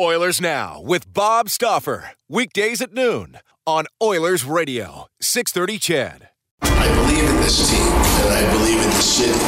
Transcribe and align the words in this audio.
Oilers 0.00 0.40
Now 0.40 0.80
with 0.80 1.12
Bob 1.12 1.50
Stauffer. 1.50 2.12
Weekdays 2.26 2.80
at 2.80 2.94
noon 2.94 3.38
on 3.66 3.84
Oilers 4.02 4.42
Radio, 4.42 5.06
630 5.20 5.78
CHED. 5.78 6.28
I 6.62 6.88
believe 6.88 7.28
in 7.28 7.36
this 7.36 7.70
team 7.70 7.92
and 7.92 8.32
I 8.32 8.52
believe 8.52 8.80
in 8.80 8.88
the 8.88 9.04
city. 9.04 9.38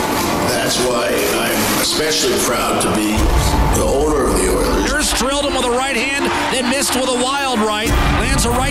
That's 0.53 0.79
why 0.85 1.09
I'm 1.09 1.81
especially 1.81 2.37
proud 2.45 2.83
to 2.83 2.89
be 2.95 3.17
the 3.81 3.87
owner 3.89 4.29
of 4.29 4.37
the 4.37 4.53
Oilers. 4.53 4.93
Nurse 4.93 5.19
drilled 5.19 5.47
him 5.47 5.55
with 5.55 5.65
a 5.65 5.71
right 5.71 5.97
hand, 5.97 6.27
then 6.53 6.69
missed 6.69 6.95
with 6.95 7.09
a 7.09 7.25
wild 7.25 7.59
right. 7.61 7.89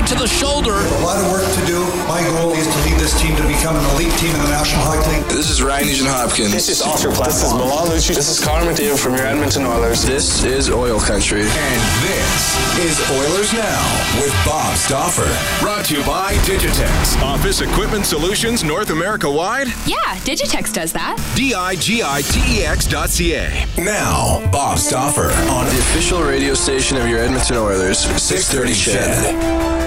Lands 0.03 0.11
a 0.11 0.15
right 0.15 0.27
to 0.27 0.27
the 0.27 0.27
shoulder. 0.27 0.73
A 0.73 1.03
lot 1.03 1.17
of 1.23 1.31
work 1.31 1.43
to 1.43 1.65
do. 1.65 1.79
My 2.07 2.21
goal 2.23 2.51
is 2.51 2.67
to 2.67 2.79
lead 2.83 2.99
this 2.99 3.19
team 3.21 3.35
to 3.35 3.43
become 3.47 3.75
an 3.75 3.85
elite 3.95 4.11
team 4.19 4.35
in 4.35 4.41
the 4.41 4.49
National 4.49 4.81
Hockey 4.83 5.15
League. 5.15 5.25
This 5.29 5.49
is 5.49 5.61
Ryan 5.61 5.87
Nugent 5.87 6.09
Hopkins. 6.09 6.51
This 6.51 6.69
is 6.69 6.81
Oscar 6.81 7.11
Platt. 7.11 7.27
This 7.27 7.43
is 7.43 7.53
Milan 7.53 7.87
Lucic. 7.87 8.15
This 8.15 8.29
is 8.29 8.43
Connor 8.43 8.71
McDavid 8.71 8.99
from 8.99 9.15
your 9.15 9.25
Edmonton 9.25 9.65
Oilers. 9.65 10.03
This 10.03 10.43
is 10.43 10.69
Oil 10.69 10.99
Country. 10.99 11.41
And 11.41 11.81
this 12.03 12.57
is 12.83 12.99
Oilers 13.11 13.53
Now 13.53 13.83
with 14.19 14.33
Bob 14.45 14.75
Stauffer. 14.75 15.29
Brought 15.63 15.85
to 15.85 15.95
you 15.97 16.03
by 16.03 16.33
Digitex. 16.43 17.21
Office 17.21 17.61
Equipment 17.61 18.05
Solutions 18.05 18.63
North 18.63 18.89
America 18.89 19.29
wide? 19.29 19.67
Yeah, 19.85 20.17
Digitex 20.25 20.73
does 20.73 20.91
that. 20.93 21.15
D-I-G-I-T-E-X 21.35 22.87
dot 22.87 23.09
C-A. 23.09 23.65
Now, 23.77 24.45
Bob 24.51 24.79
Stauffer 24.79 25.31
on 25.49 25.65
the 25.65 25.77
official 25.79 26.21
radio 26.23 26.53
station 26.53 26.97
of 26.97 27.07
your 27.07 27.19
Edmonton 27.19 27.57
Oilers, 27.57 27.99
630 27.99 28.73
CHED. 28.73 29.82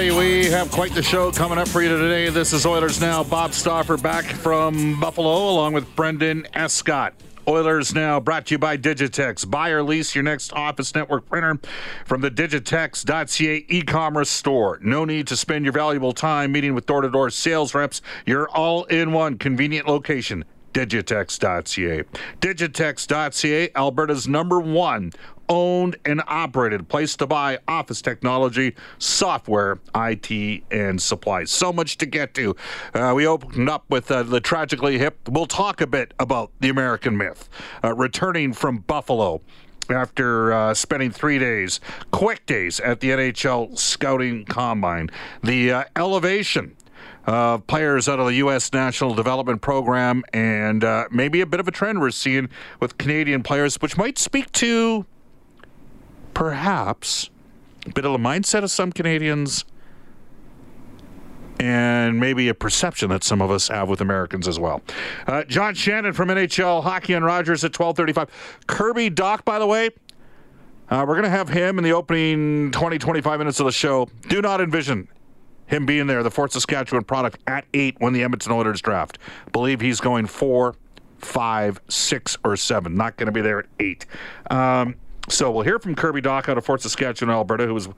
Everybody. 0.00 0.28
We 0.28 0.46
have 0.46 0.70
quite 0.70 0.94
the 0.94 1.02
show 1.02 1.30
coming 1.30 1.58
up 1.58 1.68
for 1.68 1.82
you 1.82 1.88
today. 1.90 2.30
This 2.30 2.52
is 2.52 2.64
Oilers 2.64 3.00
Now. 3.00 3.22
Bob 3.22 3.52
Stauffer 3.52 3.98
back 3.98 4.24
from 4.24 4.98
Buffalo, 4.98 5.50
along 5.50 5.74
with 5.74 5.94
Brendan 5.94 6.46
Escott. 6.54 7.12
Oilers 7.46 7.94
Now 7.94 8.18
brought 8.18 8.46
to 8.46 8.54
you 8.54 8.58
by 8.58 8.78
Digitex. 8.78 9.48
Buy 9.50 9.70
or 9.70 9.82
lease 9.82 10.14
your 10.14 10.24
next 10.24 10.52
office 10.54 10.94
network 10.94 11.28
printer 11.28 11.58
from 12.06 12.22
the 12.22 12.30
Digitex.ca 12.30 13.66
e 13.68 13.82
commerce 13.82 14.30
store. 14.30 14.78
No 14.80 15.04
need 15.04 15.26
to 15.26 15.36
spend 15.36 15.64
your 15.66 15.72
valuable 15.72 16.12
time 16.12 16.52
meeting 16.52 16.74
with 16.74 16.86
door 16.86 17.02
to 17.02 17.10
door 17.10 17.28
sales 17.28 17.74
reps. 17.74 18.00
You're 18.24 18.48
all 18.48 18.84
in 18.84 19.12
one 19.12 19.36
convenient 19.36 19.86
location. 19.86 20.44
Digitex.ca. 20.72 22.04
Digitex.ca, 22.40 23.70
Alberta's 23.74 24.28
number 24.28 24.60
one 24.60 25.12
owned 25.50 25.96
and 26.06 26.22
operated 26.26 26.88
place 26.88 27.16
to 27.16 27.26
buy 27.26 27.58
office 27.68 28.00
technology, 28.00 28.74
software, 28.98 29.78
IT, 29.94 30.62
and 30.70 31.02
supplies. 31.02 31.50
So 31.50 31.72
much 31.72 31.98
to 31.98 32.06
get 32.06 32.32
to. 32.34 32.56
Uh, 32.94 33.12
we 33.14 33.26
opened 33.26 33.68
up 33.68 33.84
with 33.90 34.10
uh, 34.10 34.22
the 34.22 34.40
tragically 34.40 34.96
hip. 34.96 35.18
We'll 35.28 35.46
talk 35.46 35.82
a 35.82 35.86
bit 35.86 36.14
about 36.18 36.52
the 36.60 36.70
American 36.70 37.16
myth. 37.16 37.50
Uh, 37.84 37.94
returning 37.94 38.52
from 38.54 38.78
Buffalo 38.78 39.42
after 39.90 40.52
uh, 40.52 40.72
spending 40.72 41.10
three 41.10 41.38
days, 41.38 41.80
quick 42.12 42.46
days 42.46 42.78
at 42.80 43.00
the 43.00 43.10
NHL 43.10 43.76
Scouting 43.76 44.44
Combine. 44.44 45.10
The 45.42 45.72
uh, 45.72 45.84
elevation 45.96 46.76
of 47.26 47.66
players 47.66 48.08
out 48.08 48.20
of 48.20 48.26
the 48.26 48.34
U.S. 48.34 48.72
National 48.72 49.14
Development 49.14 49.60
Program, 49.60 50.22
and 50.32 50.84
uh, 50.84 51.06
maybe 51.10 51.40
a 51.40 51.46
bit 51.46 51.60
of 51.60 51.68
a 51.68 51.70
trend 51.70 52.00
we're 52.00 52.10
seeing 52.10 52.48
with 52.78 52.98
Canadian 52.98 53.42
players, 53.42 53.76
which 53.76 53.96
might 53.96 54.18
speak 54.18 54.50
to 54.52 55.04
perhaps 56.34 57.30
a 57.86 57.90
bit 57.90 58.04
of 58.04 58.12
the 58.12 58.18
mindset 58.18 58.62
of 58.62 58.70
some 58.70 58.92
Canadians 58.92 59.64
and 61.60 62.18
maybe 62.18 62.48
a 62.48 62.54
perception 62.54 63.10
that 63.10 63.22
some 63.22 63.42
of 63.42 63.50
us 63.50 63.68
have 63.68 63.88
with 63.88 64.00
Americans 64.00 64.48
as 64.48 64.58
well. 64.58 64.80
Uh, 65.26 65.44
John 65.44 65.74
Shannon 65.74 66.14
from 66.14 66.28
NHL 66.28 66.82
Hockey 66.82 67.12
and 67.12 67.24
Rogers 67.24 67.64
at 67.64 67.78
1235. 67.78 68.64
Kirby 68.66 69.10
Dach, 69.10 69.44
by 69.44 69.58
the 69.58 69.66
way, 69.66 69.90
uh, 70.88 71.04
we're 71.06 71.14
going 71.14 71.24
to 71.24 71.30
have 71.30 71.50
him 71.50 71.76
in 71.76 71.84
the 71.84 71.92
opening 71.92 72.70
20, 72.70 72.98
25 72.98 73.38
minutes 73.38 73.60
of 73.60 73.66
the 73.66 73.72
show. 73.72 74.08
Do 74.28 74.40
not 74.40 74.62
envision 74.62 75.06
him 75.66 75.84
being 75.86 76.06
there, 76.06 76.22
the 76.22 76.30
Fort 76.30 76.50
Saskatchewan 76.52 77.04
product, 77.04 77.38
at 77.46 77.66
8 77.74 77.96
when 77.98 78.14
the 78.14 78.24
Edmonton 78.24 78.52
Oilers 78.52 78.80
draft. 78.80 79.18
Believe 79.52 79.82
he's 79.82 80.00
going 80.00 80.26
4, 80.26 80.74
5, 81.18 81.80
6, 81.88 82.38
or 82.42 82.56
7. 82.56 82.94
Not 82.94 83.18
going 83.18 83.26
to 83.26 83.32
be 83.32 83.42
there 83.42 83.60
at 83.60 83.66
8. 83.78 84.06
Um, 84.50 84.94
so 85.28 85.50
we'll 85.50 85.64
hear 85.64 85.78
from 85.78 85.94
Kirby 85.94 86.22
Dach 86.22 86.48
out 86.48 86.58
of 86.58 86.64
Fort 86.64 86.82
Saskatchewan, 86.82 87.34
Alberta, 87.34 87.66
who 87.66 87.76
is 87.76 87.88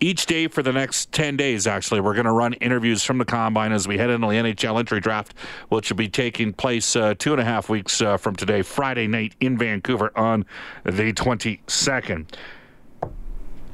each 0.00 0.26
day 0.26 0.48
for 0.48 0.62
the 0.62 0.72
next 0.72 1.12
10 1.12 1.36
days, 1.36 1.66
actually. 1.66 2.00
We're 2.00 2.14
going 2.14 2.26
to 2.26 2.32
run 2.32 2.54
interviews 2.54 3.04
from 3.04 3.18
the 3.18 3.24
combine 3.24 3.72
as 3.72 3.86
we 3.86 3.98
head 3.98 4.10
into 4.10 4.26
the 4.26 4.34
NHL 4.34 4.78
entry 4.78 5.00
draft, 5.00 5.34
which 5.68 5.90
will 5.90 5.96
be 5.96 6.08
taking 6.08 6.52
place 6.52 6.96
uh, 6.96 7.14
two 7.18 7.32
and 7.32 7.40
a 7.40 7.44
half 7.44 7.68
weeks 7.68 8.00
uh, 8.00 8.16
from 8.16 8.34
today, 8.34 8.62
Friday 8.62 9.06
night 9.06 9.34
in 9.40 9.56
Vancouver 9.56 10.10
on 10.16 10.44
the 10.84 11.12
22nd. 11.12 12.34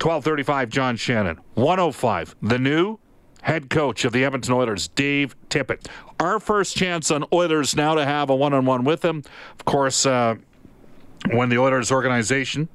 1235, 0.01 0.69
John 0.69 0.97
Shannon. 0.97 1.41
105, 1.55 2.37
the 2.43 2.59
new 2.59 2.99
head 3.43 3.71
coach 3.71 4.05
of 4.05 4.13
the 4.13 4.25
Edmonton 4.25 4.53
Oilers, 4.53 4.89
Dave 4.89 5.35
Tippett. 5.49 5.89
Our 6.21 6.39
first 6.39 6.77
chance 6.77 7.11
on 7.11 7.25
Oilers 7.33 7.75
now 7.75 7.95
to 7.95 8.05
have 8.05 8.31
a 8.31 8.37
one 8.37 8.53
on 8.53 8.67
one 8.67 8.85
with 8.85 9.05
him. 9.05 9.23
Of 9.59 9.65
course, 9.65 10.05
uh, 10.07 10.37
when 11.31 11.49
the 11.49 11.59
Oilers 11.59 11.91
organization 11.91 12.69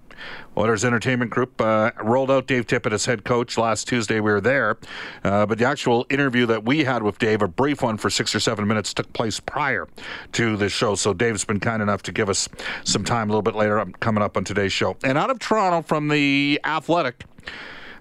Oilers 0.58 0.86
Entertainment 0.86 1.32
Group 1.32 1.60
uh, 1.62 1.92
rolled 2.02 2.32
out 2.32 2.48
Dave 2.48 2.68
Tippett 2.68 2.92
as 2.92 3.06
head 3.06 3.24
coach 3.24 3.58
last 3.58 3.88
Tuesday. 3.88 4.16
We 4.16 4.32
were 4.32 4.42
there, 4.42 4.78
uh, 5.24 5.46
but 5.46 5.58
the 5.58 5.66
actual 5.66 6.06
interview 6.10 6.46
that 6.46 6.64
we 6.64 6.84
had 6.84 7.04
with 7.04 7.18
Dave, 7.18 7.42
a 7.42 7.48
brief 7.48 7.82
one 7.82 7.98
for 7.98 8.10
six 8.10 8.34
or 8.36 8.40
seven 8.40 8.68
minutes, 8.68 8.94
took 8.94 9.12
place 9.14 9.40
prior 9.40 9.88
to 10.34 10.58
the 10.58 10.70
show. 10.70 10.96
So 10.96 11.14
Dave's 11.14 11.46
been 11.46 11.60
kind 11.60 11.82
enough 11.82 12.04
to 12.04 12.12
give 12.12 12.30
us 12.30 12.48
some 12.84 13.04
time 13.04 13.30
a 13.30 13.32
little 13.32 13.42
bit 13.42 13.56
later, 13.56 13.80
I'm 13.80 13.94
coming 13.94 14.24
up 14.24 14.38
on 14.38 14.44
today's 14.44 14.74
show. 14.74 14.98
And 15.04 15.18
out 15.18 15.30
of 15.30 15.40
Toronto 15.40 15.82
from 15.82 16.08
the 16.08 16.60
Athletic 16.64 17.26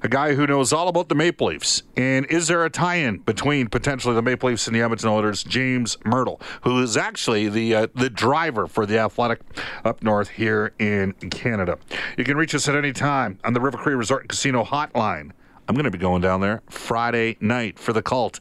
a 0.02 0.08
guy 0.08 0.34
who 0.34 0.46
knows 0.46 0.72
all 0.72 0.88
about 0.88 1.08
the 1.08 1.14
Maple 1.14 1.48
Leafs. 1.48 1.82
And 1.96 2.26
is 2.26 2.48
there 2.48 2.64
a 2.64 2.70
tie 2.70 2.96
in 2.96 3.18
between 3.18 3.68
potentially 3.68 4.14
the 4.14 4.22
Maple 4.22 4.48
Leafs 4.48 4.66
and 4.66 4.74
the 4.74 4.82
Edmonton 4.82 5.08
Oilers? 5.08 5.44
James 5.44 5.96
Mirtle, 6.04 6.40
who 6.62 6.82
is 6.82 6.96
actually 6.96 7.48
the 7.48 7.74
uh, 7.74 7.86
the 7.94 8.10
driver 8.10 8.66
for 8.66 8.86
the 8.86 8.98
Athletic 8.98 9.40
up 9.84 10.02
north 10.02 10.28
here 10.28 10.74
in 10.78 11.12
Canada. 11.30 11.78
You 12.18 12.24
can 12.24 12.36
reach 12.36 12.54
us 12.54 12.68
at 12.68 12.74
any 12.74 12.92
time 12.92 13.38
on 13.44 13.52
the 13.52 13.60
River 13.60 13.78
Cree 13.78 13.94
Resort 13.94 14.22
and 14.22 14.28
Casino 14.28 14.64
hotline. 14.64 15.30
I'm 15.68 15.76
going 15.76 15.84
to 15.84 15.90
be 15.90 15.98
going 15.98 16.22
down 16.22 16.40
there 16.40 16.62
Friday 16.68 17.36
night 17.40 17.78
for 17.78 17.92
the 17.92 18.02
cult. 18.02 18.40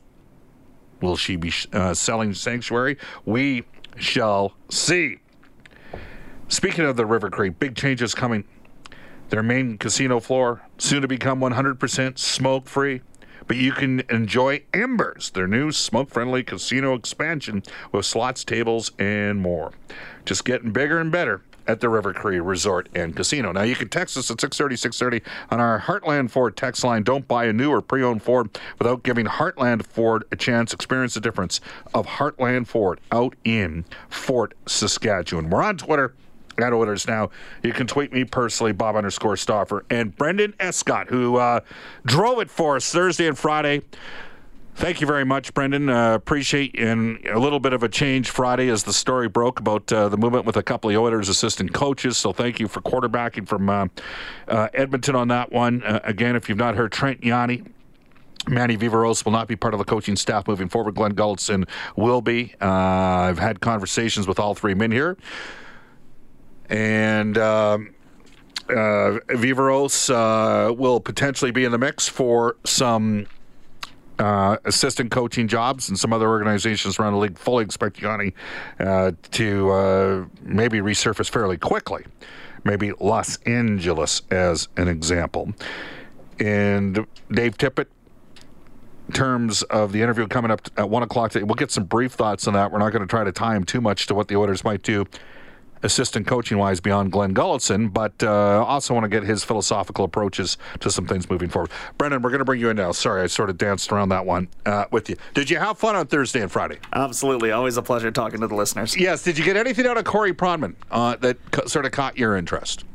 Will 1.02 1.16
she 1.16 1.36
be 1.36 1.52
uh, 1.74 1.94
selling 1.94 2.34
sanctuary? 2.34 2.98
We 3.26 3.64
shall 3.98 4.54
see. 4.70 5.20
Speaking 6.48 6.86
of 6.86 6.98
the 6.98 7.06
River 7.06 7.30
Cree, 7.30 7.50
big 7.50 7.76
changes 7.76 8.14
coming 8.14 8.44
their 9.32 9.42
main 9.42 9.78
casino 9.78 10.20
floor, 10.20 10.62
soon 10.78 11.02
to 11.02 11.08
become 11.08 11.40
100% 11.40 12.20
smoke 12.20 12.68
free. 12.68 13.02
But 13.48 13.58
you 13.58 13.72
can 13.72 14.02
enjoy 14.10 14.64
Embers, 14.74 15.32
their 15.32 15.48
new 15.48 15.72
smoke 15.72 16.10
friendly 16.10 16.44
casino 16.44 16.94
expansion 16.94 17.64
with 17.92 18.06
slots, 18.06 18.44
tables, 18.44 18.92
and 19.00 19.40
more. 19.40 19.72
Just 20.26 20.46
getting 20.46 20.72
bigger 20.72 21.00
and 21.00 21.12
better 21.12 21.42
at 21.68 21.80
the 21.80 21.90
River 21.90 22.14
Cree 22.14 22.40
Resort 22.40 22.90
and 22.94 23.16
Casino. 23.16 23.52
Now, 23.52 23.62
you 23.64 23.76
can 23.76 23.90
text 23.90 24.18
us 24.18 24.30
at 24.30 24.42
630 24.42 24.76
630 24.76 25.30
on 25.50 25.60
our 25.60 25.80
Heartland 25.80 26.30
Ford 26.30 26.56
text 26.58 26.84
line. 26.84 27.04
Don't 27.04 27.28
buy 27.28 27.46
a 27.46 27.54
new 27.54 27.72
or 27.72 27.82
pre 27.82 28.04
owned 28.04 28.24
Ford 28.24 28.50
without 28.80 29.04
giving 29.04 29.26
Heartland 29.26 29.86
Ford 29.86 30.24
a 30.32 30.36
chance. 30.36 30.74
Experience 30.74 31.14
the 31.14 31.22
difference 31.22 31.62
of 31.94 32.06
Heartland 32.06 32.68
Ford 32.68 33.00
out 33.12 33.36
in 33.44 33.86
Fort 34.10 34.54
Saskatchewan. 34.66 35.50
We're 35.50 35.64
on 35.64 35.78
Twitter 35.78 36.14
at 36.58 36.74
Oilers 36.74 37.08
Now. 37.08 37.30
You 37.64 37.74
can 37.74 37.88
tweet 37.88 38.12
me 38.14 38.24
personally, 38.24 38.72
Bob 38.72 38.96
underscore 38.96 39.38
Stauffer, 39.38 39.86
and 39.90 40.16
Brendan 40.16 40.54
Escott, 40.60 41.10
who 41.10 41.38
uh, 41.38 41.62
drove 42.06 42.40
it 42.40 42.50
for 42.50 42.76
us 42.76 42.92
Thursday 42.92 43.28
and 43.28 43.38
Friday. 43.38 43.82
Thank 44.76 45.02
you 45.02 45.08
very 45.08 45.26
much, 45.26 45.54
Brendan. 45.54 45.90
Uh, 45.90 46.14
appreciate 46.14 46.80
and 46.80 47.24
a 47.28 47.38
little 47.38 47.60
bit 47.60 47.74
of 47.74 47.84
a 47.84 47.90
change 47.90 48.30
Friday 48.30 48.70
as 48.70 48.84
the 48.84 48.94
story 48.94 49.28
broke 49.28 49.60
about 49.60 49.92
uh, 49.92 50.08
the 50.10 50.18
movement 50.18 50.46
with 50.46 50.56
a 50.56 50.64
couple 50.64 50.90
of 50.90 50.96
Oilers 50.96 51.30
assistant 51.30 51.74
coaches. 51.74 52.18
So 52.18 52.32
thank 52.32 52.60
you 52.60 52.68
for 52.68 52.82
quarterbacking 52.82 53.48
from 53.48 53.70
uh, 53.70 53.88
uh 54.48 54.70
Edmonton 54.74 55.16
on 55.16 55.28
that 55.28 55.52
one. 55.52 55.84
Uh, 55.84 56.00
again, 56.04 56.36
if 56.36 56.48
you've 56.48 56.58
not 56.58 56.76
heard 56.76 56.92
Trent 56.92 57.22
Yawney, 57.22 57.68
Manny 58.48 58.76
Viveros 58.76 59.24
will 59.24 59.34
not 59.34 59.48
be 59.48 59.56
part 59.56 59.74
of 59.74 59.78
the 59.78 59.84
coaching 59.84 60.16
staff 60.16 60.48
moving 60.48 60.70
forward. 60.70 60.96
Glenn 60.96 61.14
Gulutzan 61.14 61.68
will 61.96 62.22
be. 62.22 62.56
Uh, 62.60 62.66
I've 62.66 63.40
had 63.40 63.60
conversations 63.60 64.26
with 64.26 64.40
all 64.40 64.56
three 64.56 64.74
men 64.74 64.92
here 64.92 65.18
and 66.72 67.38
um, 67.38 67.94
uh, 68.70 69.20
Viveros 69.28 70.10
uh, 70.10 70.74
will 70.74 71.02
potentially 71.02 71.52
be 71.52 71.66
in 71.66 71.72
the 71.72 71.78
mix 71.78 72.08
for 72.08 72.56
some 72.64 73.28
uh, 74.18 74.58
assistant 74.66 75.12
coaching 75.12 75.48
jobs, 75.48 75.90
and 75.90 76.00
some 76.00 76.14
other 76.14 76.30
organizations 76.30 76.98
around 76.98 77.14
the 77.14 77.20
league 77.20 77.38
fully 77.38 77.64
expect 77.64 77.98
Yawney 77.98 78.34
uh, 78.80 79.12
to 79.32 79.72
uh, 79.72 80.26
maybe 80.42 80.80
resurface 80.80 81.30
fairly 81.30 81.58
quickly. 81.58 82.06
Maybe 82.64 82.94
Los 83.00 83.38
Angeles 83.40 84.22
as 84.32 84.70
an 84.78 84.88
example. 84.88 85.54
And 86.40 87.06
Dave 87.32 87.58
Tippett, 87.58 87.88
in 89.08 89.14
terms 89.14 89.64
of 89.64 89.92
the 89.92 90.02
interview 90.02 90.28
coming 90.28 90.52
up 90.52 90.62
at 90.78 90.90
one 90.90 91.04
o'clock 91.04 91.32
today. 91.32 91.44
We'll 91.44 91.56
get 91.56 91.72
some 91.72 91.84
brief 91.84 92.14
thoughts 92.14 92.48
on 92.48 92.54
that. 92.54 92.72
We're 92.72 92.80
not 92.80 92.92
going 92.92 93.02
to 93.02 93.08
try 93.08 93.26
to 93.26 93.32
tie 93.32 93.56
him 93.56 93.66
too 93.66 93.82
much 93.82 94.08
to 94.08 94.16
what 94.16 94.30
the 94.30 94.38
Oilers 94.38 94.64
might 94.64 94.84
do 94.84 95.06
assistant 95.84 96.28
coaching 96.28 96.58
wise 96.58 96.80
beyond 96.80 97.12
Glenn 97.12 97.34
Gulutzan, 97.34 97.92
but 97.94 98.22
uh, 98.24 98.64
also 98.66 98.94
want 98.94 99.04
to 99.04 99.10
get 99.10 99.24
his 99.24 99.44
philosophical 99.44 100.06
approaches 100.06 100.58
to 100.80 100.92
some 100.92 101.06
things 101.06 101.30
moving 101.30 101.50
forward. 101.50 101.72
Brendan, 101.98 102.22
we're 102.22 102.30
going 102.30 102.40
to 102.40 102.46
bring 102.46 102.60
you 102.60 102.70
in 102.70 102.78
now. 102.78 102.92
Sorry, 102.92 103.22
I 103.22 103.28
sort 103.28 103.50
of 103.50 103.58
danced 103.58 103.92
around 103.92 104.10
that 104.10 104.26
one 104.26 104.48
uh, 104.66 104.86
with 104.92 105.10
you. 105.10 105.16
Did 105.34 105.50
you 105.50 105.58
have 105.58 105.78
fun 105.78 105.96
on 105.96 106.08
Thursday 106.08 106.42
and 106.42 106.52
Friday? 106.52 106.80
Absolutely. 106.94 107.52
Always 107.52 107.78
a 107.78 107.82
pleasure 107.82 108.12
talking 108.12 108.42
to 108.42 108.48
the 108.48 108.56
listeners. 108.56 108.96
Yes. 108.98 109.24
Did 109.24 109.38
you 109.38 109.44
get 109.44 109.58
anything 109.58 109.86
out 109.88 109.98
of 109.98 110.06
Corey 110.06 110.34
Pronman 110.34 110.76
uh, 110.90 111.16
that 111.18 111.38
sort 111.68 111.86
of 111.86 111.92
caught 111.92 112.18
your 112.18 112.36
interest? 112.36 112.86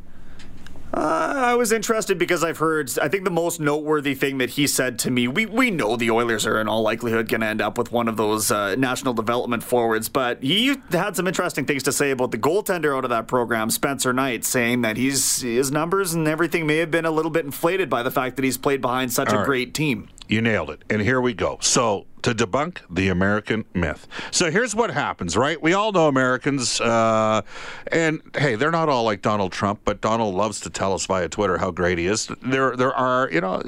Uh, 0.95 1.35
I 1.37 1.55
was 1.55 1.73
interested 1.73 2.19
because 2.19 2.43
I've 2.43 2.59
heard. 2.59 2.91
I 2.99 3.09
think 3.09 3.25
the 3.25 3.31
most 3.31 3.61
noteworthy 3.61 4.15
thing 4.15 4.39
that 4.39 4.51
he 4.51 4.67
said 4.67 4.99
to 5.01 5.11
me. 5.11 5.29
We 5.29 5.45
we 5.45 5.71
know 5.71 5.97
the 5.97 6.11
Oilers 6.11 6.47
are 6.47 6.61
in 6.61 6.69
all 6.69 6.83
likelihood 6.83 7.29
going 7.29 7.41
to 7.43 7.47
end 7.47 7.61
up 7.61 7.77
with 7.77 7.93
one 7.93 8.09
of 8.09 8.17
those 8.17 8.51
uh, 8.51 8.77
national 8.77 9.13
development 9.13 9.63
forwards, 9.63 10.09
but 10.09 10.43
he 10.43 10.77
had 10.91 11.17
some 11.17 11.27
interesting 11.27 11.67
things 11.67 11.83
to 11.85 11.93
say 11.93 12.13
about 12.13 12.31
the 12.31 12.39
goaltender 12.39 12.97
out 12.97 13.05
of 13.05 13.11
that 13.11 13.27
program, 13.27 13.69
Spencer 13.71 14.13
Knight, 14.13 14.45
saying 14.45 14.83
that 14.83 14.97
he's 14.97 15.43
his 15.43 15.71
numbers 15.71 16.15
and 16.15 16.27
everything 16.27 16.67
may 16.67 16.79
have 16.79 16.91
been 16.91 17.05
a 17.05 17.11
little 17.11 17.31
bit 17.31 17.45
inflated 17.45 17.91
by 17.91 18.03
the 18.03 18.11
fact 18.11 18.37
that 18.37 18.45
he's 18.45 18.57
played 18.59 18.81
behind 18.81 19.13
such 19.13 19.29
all 19.29 19.35
a 19.35 19.39
right. 19.39 19.47
great 19.47 19.75
team. 19.75 20.09
You 20.29 20.43
nailed 20.43 20.71
it. 20.71 20.83
And 20.91 21.03
here 21.03 21.21
we 21.21 21.35
go. 21.35 21.59
So, 21.61 22.07
to 22.23 22.35
debunk 22.35 22.79
the 22.91 23.09
American 23.09 23.65
myth. 23.75 24.09
So, 24.31 24.51
here's 24.51 24.75
what 24.75 24.91
happens, 24.91 25.37
right? 25.37 25.61
We 25.61 25.73
all 25.73 25.93
know 25.93 26.09
Americans, 26.09 26.81
uh, 26.81 27.43
and 27.93 28.21
hey, 28.37 28.57
they're 28.57 28.73
not 28.73 28.89
all 28.89 29.05
like 29.05 29.23
Donald 29.23 29.53
Trump, 29.53 29.81
but 29.85 30.01
Donald 30.01 30.35
loves 30.35 30.61
to 30.61 30.71
tell 30.71 30.93
us 30.95 31.07
via 31.07 31.29
Twitter 31.29 31.59
how 31.59 31.71
great 31.71 31.99
he 31.99 32.07
is. 32.07 32.29
There, 32.43 32.77
there 32.77 32.95
are, 32.95 33.31
you 33.31 33.41
know, 33.41 33.63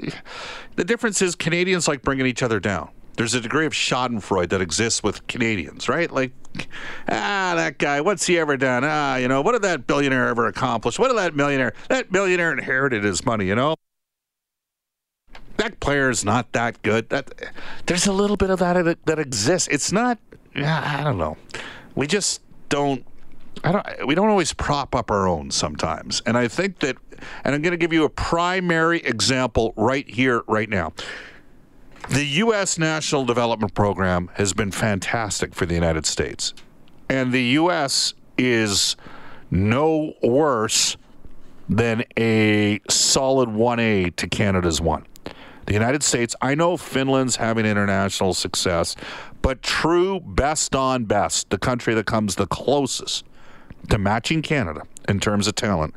the 0.76 0.84
difference 0.84 1.22
is 1.22 1.34
Canadians 1.34 1.86
like 1.86 2.02
bringing 2.02 2.26
each 2.26 2.42
other 2.42 2.58
down. 2.58 2.90
There's 3.16 3.34
a 3.34 3.40
degree 3.40 3.66
of 3.66 3.72
Schadenfreude 3.72 4.50
that 4.50 4.60
exists 4.60 5.02
with 5.02 5.26
Canadians, 5.26 5.88
right? 5.88 6.08
Like, 6.08 6.32
ah, 7.08 7.54
that 7.56 7.78
guy, 7.78 8.00
what's 8.00 8.26
he 8.26 8.38
ever 8.38 8.56
done? 8.56 8.84
Ah, 8.84 9.16
you 9.16 9.26
know, 9.26 9.42
what 9.42 9.52
did 9.52 9.62
that 9.62 9.88
billionaire 9.88 10.28
ever 10.28 10.46
accomplish? 10.46 11.00
What 11.00 11.08
did 11.08 11.18
that 11.18 11.34
millionaire, 11.34 11.72
that 11.88 12.12
billionaire 12.12 12.52
inherited 12.52 13.02
his 13.02 13.26
money, 13.26 13.46
you 13.46 13.56
know? 13.56 13.74
That 15.58 15.80
player's 15.80 16.24
not 16.24 16.52
that 16.52 16.80
good. 16.82 17.10
That 17.10 17.30
there's 17.86 18.06
a 18.06 18.12
little 18.12 18.36
bit 18.36 18.50
of 18.50 18.60
that 18.60 18.98
that 19.04 19.18
exists. 19.18 19.68
It's 19.68 19.92
not. 19.92 20.18
I 20.56 21.02
don't 21.04 21.18
know. 21.18 21.36
We 21.94 22.06
just 22.06 22.40
don't. 22.68 23.04
I 23.62 23.72
don't. 23.72 24.06
We 24.06 24.14
don't 24.14 24.28
always 24.28 24.52
prop 24.52 24.94
up 24.94 25.10
our 25.10 25.28
own 25.28 25.50
sometimes, 25.50 26.22
and 26.24 26.38
I 26.38 26.48
think 26.48 26.78
that. 26.80 26.96
And 27.44 27.54
I'm 27.54 27.62
going 27.62 27.72
to 27.72 27.76
give 27.78 27.92
you 27.92 28.04
a 28.04 28.08
primary 28.08 29.00
example 29.00 29.74
right 29.76 30.08
here, 30.08 30.42
right 30.46 30.68
now. 30.68 30.92
The 32.10 32.24
U.S. 32.24 32.78
National 32.78 33.24
Development 33.24 33.74
Program 33.74 34.30
has 34.34 34.52
been 34.52 34.70
fantastic 34.70 35.54
for 35.54 35.66
the 35.66 35.74
United 35.74 36.06
States, 36.06 36.54
and 37.08 37.32
the 37.32 37.42
U.S. 37.42 38.14
is 38.38 38.94
no 39.50 40.14
worse 40.22 40.96
than 41.68 42.04
a 42.16 42.80
solid 42.88 43.48
1A 43.48 44.14
to 44.16 44.28
Canada's 44.28 44.80
1 44.80 45.04
the 45.68 45.74
United 45.74 46.02
States, 46.02 46.34
I 46.40 46.54
know 46.54 46.78
Finland's 46.78 47.36
having 47.36 47.66
international 47.66 48.32
success, 48.32 48.96
but 49.42 49.60
true 49.62 50.18
best 50.18 50.74
on 50.74 51.04
best, 51.04 51.50
the 51.50 51.58
country 51.58 51.92
that 51.92 52.06
comes 52.06 52.36
the 52.36 52.46
closest 52.46 53.26
to 53.90 53.98
matching 53.98 54.40
Canada 54.40 54.80
in 55.10 55.20
terms 55.20 55.46
of 55.46 55.56
talent 55.56 55.94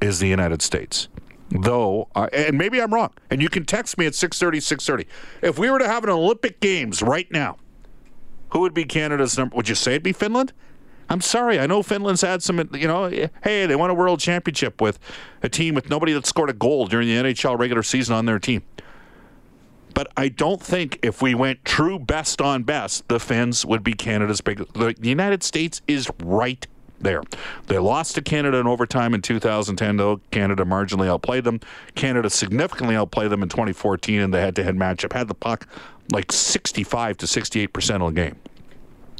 is 0.00 0.20
the 0.20 0.28
United 0.28 0.62
States. 0.62 1.08
Though, 1.50 2.08
uh, 2.14 2.28
and 2.32 2.56
maybe 2.56 2.80
I'm 2.80 2.94
wrong, 2.94 3.10
and 3.30 3.42
you 3.42 3.48
can 3.48 3.64
text 3.64 3.98
me 3.98 4.06
at 4.06 4.14
630, 4.14 4.60
630. 4.60 5.08
If 5.44 5.58
we 5.58 5.68
were 5.70 5.80
to 5.80 5.88
have 5.88 6.04
an 6.04 6.10
Olympic 6.10 6.60
Games 6.60 7.02
right 7.02 7.30
now, 7.32 7.56
who 8.50 8.60
would 8.60 8.74
be 8.74 8.84
Canada's 8.84 9.36
number? 9.36 9.56
Would 9.56 9.68
you 9.68 9.74
say 9.74 9.92
it'd 9.92 10.04
be 10.04 10.12
Finland? 10.12 10.52
I'm 11.08 11.20
sorry. 11.20 11.58
I 11.58 11.66
know 11.66 11.82
Finland's 11.82 12.22
had 12.22 12.44
some, 12.44 12.68
you 12.72 12.86
know, 12.86 13.08
hey, 13.42 13.66
they 13.66 13.76
won 13.76 13.90
a 13.90 13.94
world 13.94 14.20
championship 14.20 14.80
with 14.80 15.00
a 15.42 15.48
team 15.48 15.74
with 15.74 15.90
nobody 15.90 16.12
that 16.12 16.26
scored 16.26 16.48
a 16.48 16.54
goal 16.54 16.86
during 16.86 17.08
the 17.08 17.14
NHL 17.14 17.58
regular 17.58 17.82
season 17.82 18.14
on 18.14 18.26
their 18.26 18.38
team. 18.38 18.62
But 19.94 20.12
I 20.16 20.28
don't 20.28 20.60
think 20.60 20.98
if 21.02 21.22
we 21.22 21.34
went 21.34 21.64
true 21.64 21.98
best 21.98 22.40
on 22.40 22.64
best, 22.64 23.08
the 23.08 23.20
Finns 23.20 23.64
would 23.64 23.84
be 23.84 23.92
Canada's 23.92 24.40
big. 24.40 24.66
The 24.74 24.94
United 25.00 25.42
States 25.42 25.80
is 25.86 26.10
right 26.22 26.66
there. 27.00 27.22
They 27.66 27.78
lost 27.78 28.16
to 28.16 28.22
Canada 28.22 28.58
in 28.58 28.66
overtime 28.66 29.14
in 29.14 29.22
2010, 29.22 29.96
though. 29.96 30.20
Canada 30.30 30.64
marginally 30.64 31.06
outplayed 31.06 31.44
them. 31.44 31.60
Canada 31.94 32.28
significantly 32.28 32.96
outplayed 32.96 33.30
them 33.30 33.42
in 33.42 33.48
2014 33.48 34.20
in 34.20 34.30
the 34.32 34.40
head 34.40 34.56
to 34.56 34.64
head 34.64 34.76
matchup. 34.76 35.12
Had 35.12 35.28
the 35.28 35.34
puck 35.34 35.66
like 36.12 36.32
65 36.32 37.16
to 37.18 37.26
68% 37.26 38.06
of 38.06 38.14
the 38.14 38.20
game. 38.20 38.36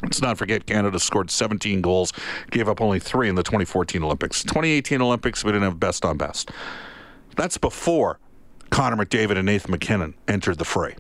Let's 0.03 0.21
not 0.21 0.37
forget 0.37 0.67
Canada 0.67 0.99
scored 0.99 1.31
17 1.31 1.81
goals, 1.81 2.13
gave 2.51 2.69
up 2.69 2.81
only 2.81 2.99
three 2.99 3.29
in 3.29 3.37
the 3.37 3.43
2014 3.43 4.03
Olympics. 4.03 4.43
2018 4.43 5.01
Olympics, 5.01 5.45
we 5.45 5.53
didn't 5.53 5.65
have 5.65 5.81
best 5.81 6.05
on 6.05 6.19
best. 6.19 6.51
That's 7.37 7.57
before 7.57 8.19
Connor 8.75 8.97
McDavid 8.97 9.37
and 9.37 9.47
Nathan 9.47 9.71
MacKinnon 9.71 10.15
entered 10.27 10.59
the 10.59 10.65
fray. 10.65 10.97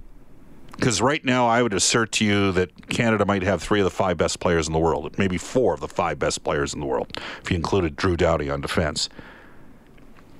Because 0.70 1.02
right 1.02 1.24
now, 1.24 1.48
I 1.48 1.60
would 1.60 1.74
assert 1.74 2.12
to 2.12 2.24
you 2.24 2.52
that 2.52 2.88
Canada 2.88 3.26
might 3.26 3.42
have 3.42 3.60
three 3.60 3.80
of 3.80 3.84
the 3.84 3.90
five 3.90 4.16
best 4.16 4.38
players 4.38 4.68
in 4.68 4.72
the 4.72 4.78
world, 4.78 5.18
maybe 5.18 5.38
four 5.38 5.74
of 5.74 5.80
the 5.80 5.88
five 5.88 6.20
best 6.20 6.44
players 6.44 6.72
in 6.72 6.78
the 6.78 6.86
world, 6.86 7.20
if 7.42 7.50
you 7.50 7.56
included 7.56 7.96
Drew 7.96 8.16
Doughty 8.16 8.48
on 8.48 8.60
defense. 8.60 9.08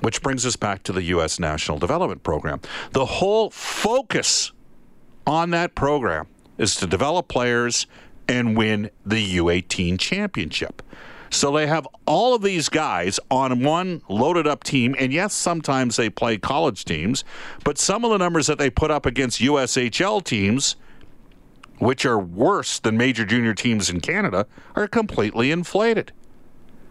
which 0.00 0.22
brings 0.22 0.46
us 0.46 0.54
back 0.54 0.84
to 0.84 0.92
the 0.92 1.02
U.S. 1.04 1.40
National 1.40 1.78
Development 1.78 2.22
Program. 2.22 2.60
The 2.92 3.06
whole 3.06 3.50
focus 3.50 4.52
on 5.26 5.50
that 5.50 5.74
program 5.74 6.28
is 6.56 6.76
to 6.76 6.86
develop 6.86 7.26
players 7.26 7.88
and 8.28 8.56
win 8.56 8.90
the 9.04 9.38
U18 9.38 9.98
championship. 9.98 10.82
So 11.34 11.50
they 11.50 11.66
have 11.66 11.88
all 12.06 12.34
of 12.34 12.42
these 12.42 12.68
guys 12.68 13.18
on 13.28 13.64
one 13.64 14.02
loaded 14.08 14.46
up 14.46 14.62
team, 14.62 14.94
and 15.00 15.12
yes, 15.12 15.34
sometimes 15.34 15.96
they 15.96 16.08
play 16.08 16.38
college 16.38 16.84
teams, 16.84 17.24
but 17.64 17.76
some 17.76 18.04
of 18.04 18.12
the 18.12 18.18
numbers 18.18 18.46
that 18.46 18.56
they 18.56 18.70
put 18.70 18.92
up 18.92 19.04
against 19.04 19.40
USHL 19.40 20.22
teams, 20.22 20.76
which 21.78 22.06
are 22.06 22.20
worse 22.20 22.78
than 22.78 22.96
major 22.96 23.24
junior 23.24 23.52
teams 23.52 23.90
in 23.90 24.00
Canada, 24.00 24.46
are 24.76 24.86
completely 24.86 25.50
inflated. 25.50 26.12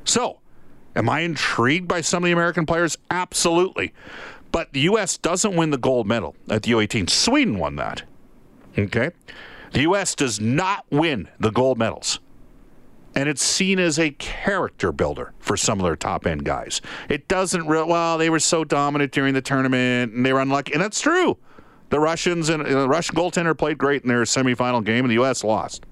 So, 0.03 0.41
am 0.93 1.09
I 1.09 1.21
intrigued 1.21 1.87
by 1.87 2.01
some 2.01 2.23
of 2.23 2.25
the 2.25 2.33
American 2.33 2.65
players? 2.65 2.97
Absolutely. 3.09 3.93
But 4.51 4.73
the 4.73 4.81
U.S. 4.81 5.17
doesn't 5.17 5.55
win 5.55 5.69
the 5.69 5.77
gold 5.77 6.05
medal 6.05 6.35
at 6.49 6.63
the 6.63 6.71
U18. 6.71 7.09
Sweden 7.09 7.59
won 7.59 7.77
that. 7.77 8.03
Okay? 8.77 9.11
The 9.71 9.81
U.S. 9.83 10.15
does 10.15 10.41
not 10.41 10.85
win 10.91 11.29
the 11.39 11.49
gold 11.49 11.77
medals. 11.77 12.19
And 13.15 13.29
it's 13.29 13.43
seen 13.43 13.79
as 13.79 13.99
a 13.99 14.11
character 14.11 14.91
builder 14.91 15.33
for 15.39 15.55
some 15.55 15.79
of 15.79 15.83
their 15.83 15.95
top 15.95 16.25
end 16.25 16.45
guys. 16.45 16.81
It 17.09 17.27
doesn't 17.27 17.67
real 17.67 17.87
well, 17.87 18.17
they 18.17 18.29
were 18.29 18.39
so 18.39 18.63
dominant 18.63 19.11
during 19.11 19.33
the 19.33 19.41
tournament 19.41 20.13
and 20.13 20.25
they 20.25 20.33
were 20.33 20.41
unlucky. 20.41 20.73
And 20.73 20.81
that's 20.81 20.99
true. 20.99 21.37
The 21.93 21.99
Russians 21.99 22.49
and 22.49 22.65
the 22.65 22.89
Russian 22.89 23.15
goaltender 23.15 23.55
played 23.55 23.77
great 23.77 24.01
in 24.01 24.07
their 24.07 24.23
semifinal 24.23 24.83
game, 24.83 25.05
and 25.05 25.11
the 25.11 25.15
U.S. 25.15 25.43
lost. 25.43 25.85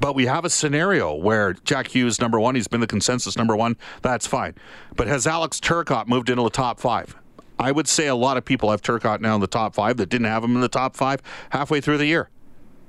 But 0.00 0.16
we 0.16 0.26
have 0.26 0.44
a 0.44 0.50
scenario 0.50 1.14
where 1.14 1.52
Jack 1.52 1.86
Hughes, 1.88 2.20
number 2.20 2.40
one, 2.40 2.56
he's 2.56 2.66
been 2.66 2.80
the 2.80 2.88
consensus 2.88 3.36
number 3.36 3.54
one. 3.54 3.76
That's 4.02 4.26
fine. 4.26 4.54
But 4.96 5.06
has 5.06 5.26
Alex 5.28 5.60
Turcotte 5.60 6.08
moved 6.08 6.30
into 6.30 6.42
the 6.42 6.50
top 6.50 6.80
five? 6.80 7.14
I 7.58 7.70
would 7.70 7.86
say 7.86 8.08
a 8.08 8.14
lot 8.14 8.36
of 8.36 8.44
people 8.44 8.70
have 8.72 8.82
Turcotte 8.82 9.20
now 9.20 9.36
in 9.36 9.40
the 9.40 9.46
top 9.46 9.74
five 9.74 9.98
that 9.98 10.08
didn't 10.08 10.26
have 10.26 10.42
him 10.42 10.56
in 10.56 10.60
the 10.60 10.68
top 10.68 10.96
five 10.96 11.22
halfway 11.50 11.80
through 11.80 11.98
the 11.98 12.06
year. 12.06 12.28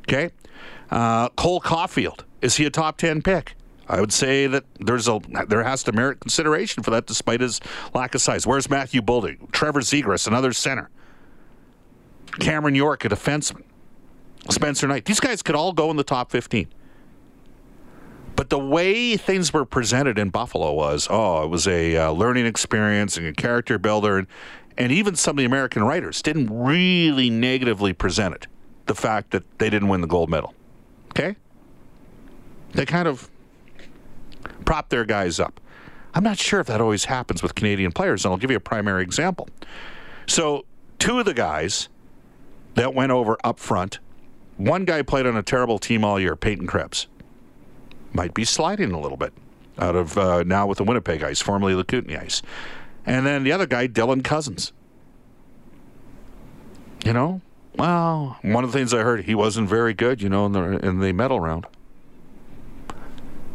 Okay? 0.08 0.32
Uh, 0.90 1.30
Cole 1.30 1.62
Caufield, 1.62 2.22
is 2.42 2.58
he 2.58 2.66
a 2.66 2.70
top 2.70 2.98
10 2.98 3.22
pick? 3.22 3.56
I 3.88 4.00
would 4.00 4.14
say 4.14 4.48
that 4.48 4.64
there's 4.80 5.08
a 5.08 5.22
there 5.48 5.64
has 5.64 5.84
to 5.84 5.92
merit 5.92 6.20
consideration 6.20 6.82
for 6.82 6.92
that 6.92 7.06
despite 7.06 7.42
his 7.42 7.62
lack 7.94 8.16
of 8.16 8.22
size. 8.22 8.48
Where's 8.48 8.70
Matthew 8.70 9.02
Boldy? 9.02 9.52
Trevor 9.52 9.82
Zegras, 9.82 10.28
another 10.28 10.54
center. 10.54 10.90
Cameron 12.40 12.76
York, 12.76 13.06
a 13.06 13.10
defenseman. 13.10 13.64
Spencer 14.50 14.88
Knight. 14.88 15.06
These 15.06 15.20
guys 15.20 15.42
could 15.42 15.56
all 15.56 15.74
go 15.74 15.90
in 15.92 15.98
the 15.98 16.04
top 16.04 16.32
15. 16.32 16.68
But 18.36 18.50
the 18.50 18.60
way 18.60 19.18
things 19.18 19.54
were 19.54 19.66
presented 19.66 20.20
in 20.20 20.30
Buffalo 20.30 20.74
was, 20.74 21.08
oh, 21.10 21.44
it 21.44 21.48
was 21.48 21.68
a 21.68 21.96
uh, 21.96 22.12
learning 22.12 22.46
experience 22.46 23.18
and 23.18 23.26
a 23.28 23.34
character 23.34 23.80
builder. 23.80 24.18
And, 24.18 24.28
and 24.78 24.92
even 24.92 25.16
some 25.16 25.32
of 25.32 25.38
the 25.38 25.46
American 25.46 25.84
writers 25.84 26.22
didn't 26.22 26.50
really 26.52 27.30
negatively 27.30 27.94
present 27.94 28.36
it, 28.36 28.48
the 28.88 28.96
fact 28.96 29.32
that 29.32 29.58
they 29.58 29.70
didn't 29.70 29.88
win 29.88 30.02
the 30.02 30.08
gold 30.08 30.30
medal. 30.30 30.54
Okay? 31.12 31.38
They 32.76 32.86
kind 32.86 33.08
of 33.08 33.30
prop 34.66 34.90
their 34.90 35.06
guys 35.06 35.40
up. 35.40 35.60
I'm 36.14 36.24
not 36.24 36.38
sure 36.38 36.60
if 36.60 36.68
that 36.68 36.80
always 36.80 37.06
happens 37.06 37.42
with 37.42 37.56
Canadian 37.56 37.92
players, 37.92 38.24
and 38.24 38.32
I'll 38.32 38.38
give 38.38 38.52
you 38.52 38.58
a 38.58 38.62
primary 38.62 39.04
example. 39.04 39.50
So, 40.28 40.66
two 41.00 41.20
of 41.20 41.26
the 41.26 41.34
guys 41.34 41.90
that 42.76 42.94
went 42.94 43.12
over 43.12 43.38
up 43.44 43.60
front, 43.60 44.00
one 44.58 44.86
guy 44.86 45.02
played 45.02 45.26
on 45.26 45.36
a 45.36 45.44
terrible 45.44 45.80
team 45.80 46.06
all 46.06 46.20
year, 46.20 46.36
Peyton 46.36 46.68
Krebs 46.68 47.08
might 48.14 48.34
be 48.34 48.46
sliding 48.46 48.92
a 48.92 49.00
little 49.00 49.18
bit 49.18 49.34
out 49.78 49.96
of 49.96 50.18
uh, 50.18 50.44
now 50.44 50.66
with 50.66 50.78
the 50.78 50.84
Winnipeg 50.84 51.22
Ice, 51.22 51.42
formerly 51.42 51.76
the 51.76 51.84
Kootenay 51.84 52.18
Ice. 52.18 52.42
And 53.06 53.26
then 53.26 53.44
the 53.44 53.52
other 53.52 53.68
guy, 53.68 53.88
Dylan 53.88 54.24
Cozens. 54.24 54.72
You 57.04 57.14
know, 57.14 57.42
well, 57.76 58.38
one 58.42 58.64
of 58.64 58.72
the 58.72 58.78
things 58.78 58.94
I 58.94 59.02
heard, 59.02 59.26
he 59.26 59.36
wasn't 59.36 59.70
very 59.70 59.94
good, 59.94 60.22
you 60.22 60.30
know, 60.30 60.46
in 60.46 60.54
the 60.54 60.62
in 60.80 61.00
the 61.00 61.12
medal 61.14 61.40
round. 61.40 61.68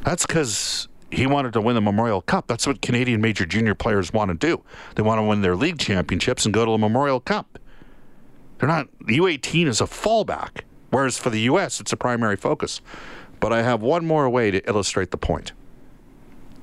That's 0.04 0.26
because 0.26 0.88
he 1.10 1.26
wanted 1.26 1.52
to 1.54 1.60
win 1.60 1.74
the 1.74 1.80
Memorial 1.80 2.22
Cup. 2.22 2.46
That's 2.46 2.66
what 2.66 2.80
Canadian 2.80 3.20
major 3.20 3.44
junior 3.44 3.74
players 3.74 4.12
want 4.12 4.30
to 4.30 4.36
do. 4.36 4.62
They 4.94 5.02
want 5.02 5.18
to 5.18 5.22
win 5.22 5.42
their 5.42 5.56
league 5.56 5.78
championships 5.78 6.44
and 6.44 6.54
go 6.54 6.64
to 6.64 6.72
the 6.72 6.78
Memorial 6.78 7.20
Cup. 7.20 7.58
They're 8.58 8.68
not. 8.68 8.88
The 9.06 9.18
U18 9.18 9.66
is 9.66 9.80
a 9.80 9.84
fallback, 9.84 10.62
whereas 10.90 11.18
for 11.18 11.30
the 11.30 11.40
U.S., 11.42 11.80
it's 11.80 11.92
a 11.92 11.96
primary 11.96 12.36
focus. 12.36 12.80
But 13.40 13.52
I 13.52 13.62
have 13.62 13.82
one 13.82 14.06
more 14.06 14.28
way 14.28 14.50
to 14.50 14.66
illustrate 14.68 15.10
the 15.10 15.16
point. 15.16 15.52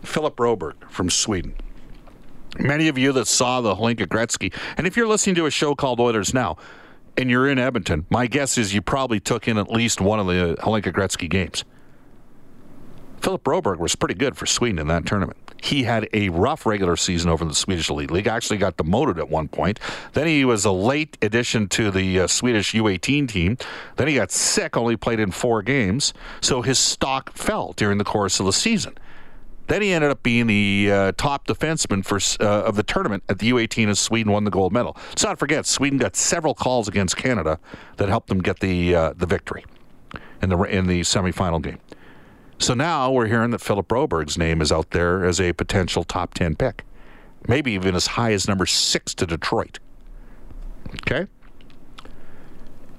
Philip 0.03 0.35
Broberg 0.35 0.75
from 0.89 1.09
Sweden. 1.09 1.55
Many 2.59 2.87
of 2.87 2.97
you 2.97 3.11
that 3.13 3.27
saw 3.27 3.61
the 3.61 3.75
Hlinka 3.75 4.07
Gretzky, 4.07 4.53
and 4.77 4.87
if 4.87 4.95
you're 4.95 5.07
listening 5.07 5.35
to 5.35 5.45
a 5.45 5.51
show 5.51 5.75
called 5.75 5.99
Oilers 5.99 6.33
Now, 6.33 6.57
and 7.17 7.29
you're 7.29 7.47
in 7.47 7.59
Edmonton, 7.59 8.05
my 8.09 8.27
guess 8.27 8.57
is 8.57 8.73
you 8.73 8.81
probably 8.81 9.19
took 9.19 9.47
in 9.47 9.57
at 9.57 9.69
least 9.69 9.99
one 9.99 10.19
of 10.19 10.27
the 10.27 10.55
Hlinka 10.59 10.93
Gretzky 10.93 11.29
games. 11.29 11.63
Philip 13.21 13.43
Broberg 13.43 13.77
was 13.77 13.95
pretty 13.95 14.13
good 14.13 14.37
for 14.37 14.45
Sweden 14.45 14.79
in 14.79 14.87
that 14.87 15.05
tournament. 15.05 15.37
He 15.61 15.83
had 15.83 16.07
a 16.13 16.29
rough 16.29 16.65
regular 16.65 16.95
season 16.95 17.29
over 17.29 17.43
in 17.43 17.49
the 17.49 17.55
Swedish 17.55 17.89
Elite 17.89 18.11
League. 18.11 18.27
Actually, 18.27 18.57
got 18.57 18.77
demoted 18.77 19.17
at 19.17 19.29
one 19.29 19.47
point. 19.47 19.79
Then 20.13 20.27
he 20.27 20.45
was 20.45 20.65
a 20.65 20.71
late 20.71 21.17
addition 21.21 21.67
to 21.69 21.89
the 21.89 22.21
uh, 22.21 22.27
Swedish 22.27 22.73
U18 22.73 23.27
team. 23.27 23.57
Then 23.95 24.07
he 24.07 24.15
got 24.15 24.31
sick. 24.31 24.77
Only 24.77 24.95
played 24.95 25.19
in 25.19 25.31
four 25.31 25.61
games, 25.63 26.13
so 26.41 26.61
his 26.61 26.77
stock 26.77 27.33
fell 27.33 27.73
during 27.73 27.97
the 27.97 28.03
course 28.03 28.39
of 28.39 28.45
the 28.45 28.53
season. 28.53 28.95
Then 29.67 29.81
he 29.81 29.91
ended 29.91 30.11
up 30.11 30.23
being 30.23 30.47
the 30.47 30.89
uh, 30.91 31.11
top 31.17 31.45
defenseman 31.45 32.05
for 32.05 32.19
uh, 32.43 32.63
of 32.63 32.75
the 32.75 32.83
tournament 32.83 33.23
at 33.27 33.39
the 33.39 33.51
U18 33.51 33.89
as 33.89 33.99
Sweden 33.99 34.31
won 34.31 34.45
the 34.45 34.51
gold 34.51 34.71
medal. 34.71 34.95
Let's 35.09 35.23
not 35.23 35.37
forget, 35.37 35.65
Sweden 35.65 35.97
got 35.99 36.15
several 36.15 36.53
calls 36.53 36.87
against 36.87 37.17
Canada 37.17 37.59
that 37.97 38.07
helped 38.07 38.29
them 38.29 38.39
get 38.39 38.59
the 38.59 38.95
uh, 38.95 39.13
the 39.15 39.25
victory 39.25 39.65
in 40.41 40.49
the 40.49 40.57
in 40.63 40.87
the 40.87 41.01
semifinal 41.01 41.61
game. 41.61 41.79
So 42.59 42.73
now 42.73 43.11
we're 43.11 43.27
hearing 43.27 43.51
that 43.51 43.61
Philip 43.61 43.87
Broberg's 43.87 44.37
name 44.37 44.61
is 44.61 44.71
out 44.71 44.91
there 44.91 45.23
as 45.23 45.39
a 45.39 45.53
potential 45.53 46.03
top 46.03 46.33
10 46.33 46.55
pick, 46.55 46.83
maybe 47.47 47.71
even 47.73 47.95
as 47.95 48.07
high 48.07 48.33
as 48.33 48.47
number 48.47 48.65
six 48.65 49.13
to 49.15 49.25
Detroit. 49.25 49.79
Okay? 50.95 51.27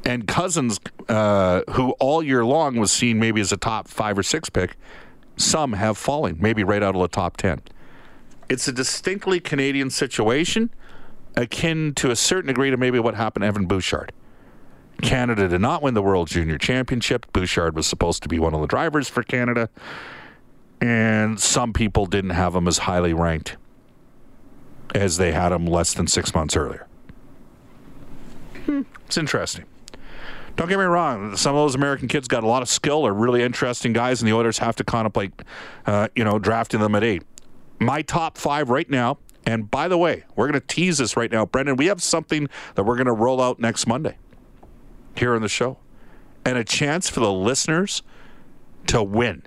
And 0.05 0.29
Cozens, 0.29 0.79
uh, 1.09 1.63
who 1.71 1.91
all 1.99 2.23
year 2.23 2.45
long 2.45 2.77
was 2.77 2.93
seen 2.93 3.19
maybe 3.19 3.41
as 3.41 3.51
a 3.51 3.57
top 3.57 3.89
five 3.89 4.17
or 4.17 4.23
six 4.23 4.49
pick, 4.49 4.77
some 5.37 5.73
have 5.73 5.99
fallen, 5.99 6.37
maybe 6.41 6.63
right 6.63 6.83
out 6.83 6.95
of 6.95 7.01
the 7.01 7.09
top 7.09 7.37
10. 7.37 7.61
It's 8.49 8.69
a 8.69 8.73
distinctly 8.73 9.41
Canadian 9.41 9.91
situation, 9.91 10.71
akin 11.37 11.95
to 11.95 12.11
a 12.11 12.17
certain 12.17 12.49
degree 12.49 12.71
to 12.71 12.77
maybe 12.77 12.99
what 12.99 13.15
happened 13.15 13.43
to 13.43 13.49
Evan 13.49 13.67
Bouchard. 13.67 14.13
Canada 15.03 15.49
did 15.49 15.61
not 15.61 15.83
win 15.83 15.95
the 15.95 16.03
World 16.03 16.29
Junior 16.29 16.59
Championship. 16.59 17.27
Bouchard 17.33 17.77
was 17.77 17.87
supposed 17.87 18.23
to 18.23 18.29
be 18.29 18.39
one 18.39 18.55
of 18.55 18.61
the 18.61 18.67
drivers 18.67 19.09
for 19.09 19.23
Canada, 19.23 19.69
and 20.81 21.39
some 21.41 21.73
people 21.73 22.07
didn't 22.07 22.31
have 22.31 22.55
him 22.55 22.67
as 22.67 22.79
highly 22.79 23.13
ranked 23.13 23.57
as 24.95 25.17
they 25.19 25.33
had 25.33 25.53
him 25.53 25.67
less 25.67 25.95
than 25.95 26.07
six 26.07 26.35
months 26.35 26.57
earlier. 26.57 26.87
Hmm. 28.67 28.83
It's 29.07 29.17
interesting. 29.17 29.65
Don't 30.57 30.69
get 30.69 30.79
me 30.79 30.85
wrong. 30.85 31.37
Some 31.37 31.55
of 31.55 31.61
those 31.61 31.77
American 31.77 32.09
kids 32.09 32.27
got 32.27 32.43
a 32.43 32.49
lot 32.49 32.63
of 32.63 32.69
skill. 32.69 33.03
They're 33.05 33.13
really 33.13 33.43
interesting 33.43 33.93
guys, 33.93 34.21
and 34.21 34.29
the 34.29 34.35
Oilers 34.35 34.59
have 34.59 34.75
to 34.77 34.85
contemplate, 34.85 35.33
uh, 35.87 36.09
you 36.17 36.25
know, 36.25 36.41
drafting 36.41 36.81
them 36.81 36.97
at 36.97 37.05
eight. 37.05 37.23
My 37.79 38.03
top 38.03 38.37
five 38.37 38.69
right 38.69 38.89
now. 38.91 39.19
And 39.47 39.71
by 39.71 39.89
the 39.89 39.97
way, 39.97 40.25
we're 40.37 40.47
going 40.47 40.61
to 40.61 40.67
tease 40.67 40.99
this 40.99 41.17
right 41.17 41.31
now, 41.33 41.47
Brendan. 41.47 41.77
We 41.77 41.87
have 41.87 42.03
something 42.03 42.49
that 42.75 42.83
we're 42.83 42.97
going 42.97 43.07
to 43.07 43.13
roll 43.13 43.41
out 43.41 43.59
next 43.59 43.87
Monday 43.87 44.17
here 45.19 45.35
on 45.35 45.43
the 45.43 45.49
show 45.49 45.79
and 46.45 46.57
a 46.57 46.65
chance 46.65 47.09
for 47.09 47.21
the 47.21 47.33
listeners 47.33 48.03
to 48.87 49.03
win. 49.03 49.43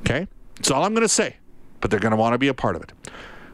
Okay? 0.00 0.28
That's 0.56 0.70
all 0.70 0.84
I'm 0.84 0.92
going 0.92 1.02
to 1.02 1.08
say, 1.08 1.36
but 1.80 1.90
they're 1.90 2.00
going 2.00 2.12
to 2.12 2.16
want 2.16 2.34
to 2.34 2.38
be 2.38 2.48
a 2.48 2.54
part 2.54 2.76
of 2.76 2.82
it. 2.82 2.92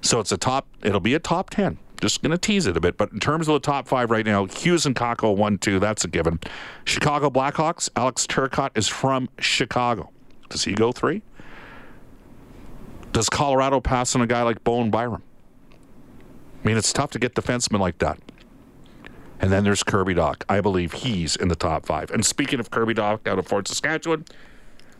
So 0.03 0.21
it's 0.21 0.33
a 0.33 0.37
top, 0.37 0.67
it'll 0.83 1.01
be 1.01 1.15
a 1.15 1.19
top 1.19 1.51
10. 1.51 1.79
Just 2.01 2.23
going 2.23 2.31
to 2.31 2.39
tease 2.39 2.67
it 2.67 2.77
a 2.77 2.81
bit. 2.81 2.97
But 2.97 3.13
in 3.13 3.21
terms 3.21 3.47
of 3.47 3.55
the 3.55 3.61
top 3.61 3.87
five 3.87 4.11
right 4.11 4.25
now, 4.25 4.47
Hughes 4.47 4.87
and 4.87 4.97
Kakko, 4.97 5.37
1 5.37 5.59
2, 5.59 5.79
that's 5.79 6.05
a 6.05 6.09
given. 6.09 6.41
Chicago 6.85 7.29
Blackhawks, 7.29 7.91
Alex 7.95 8.27
Turcotte 8.27 8.71
is 8.75 8.89
from 8.89 9.29
Chicago. 9.39 10.11
Does 10.49 10.65
he 10.65 10.73
go 10.73 10.93
three? 10.93 11.23
Does 13.13 13.29
Colorado 13.29 13.81
pass 13.81 14.15
on 14.15 14.23
a 14.23 14.27
guy 14.27 14.43
like 14.43 14.65
Bowen 14.65 14.91
Byram? 14.91 15.23
I 15.73 16.67
mean, 16.67 16.77
it's 16.77 16.93
tough 16.93 17.11
to 17.13 17.19
get 17.19 17.35
defensemen 17.35 17.81
like 17.81 17.99
that. 17.99 18.19
And 19.40 19.50
then 19.50 19.64
there's 19.64 19.82
Kirby 19.82 20.14
Dach. 20.14 20.42
I 20.49 20.61
believe 20.61 20.92
he's 20.92 21.35
in 21.35 21.49
the 21.49 21.56
top 21.56 21.87
five. 21.87 22.11
And 22.11 22.25
speaking 22.25 22.61
of 22.61 22.70
Kirby 22.70 22.94
Dach 22.94 23.26
out 23.26 23.38
of 23.38 23.47
Fort 23.47 23.66
Saskatchewan, 23.66 24.26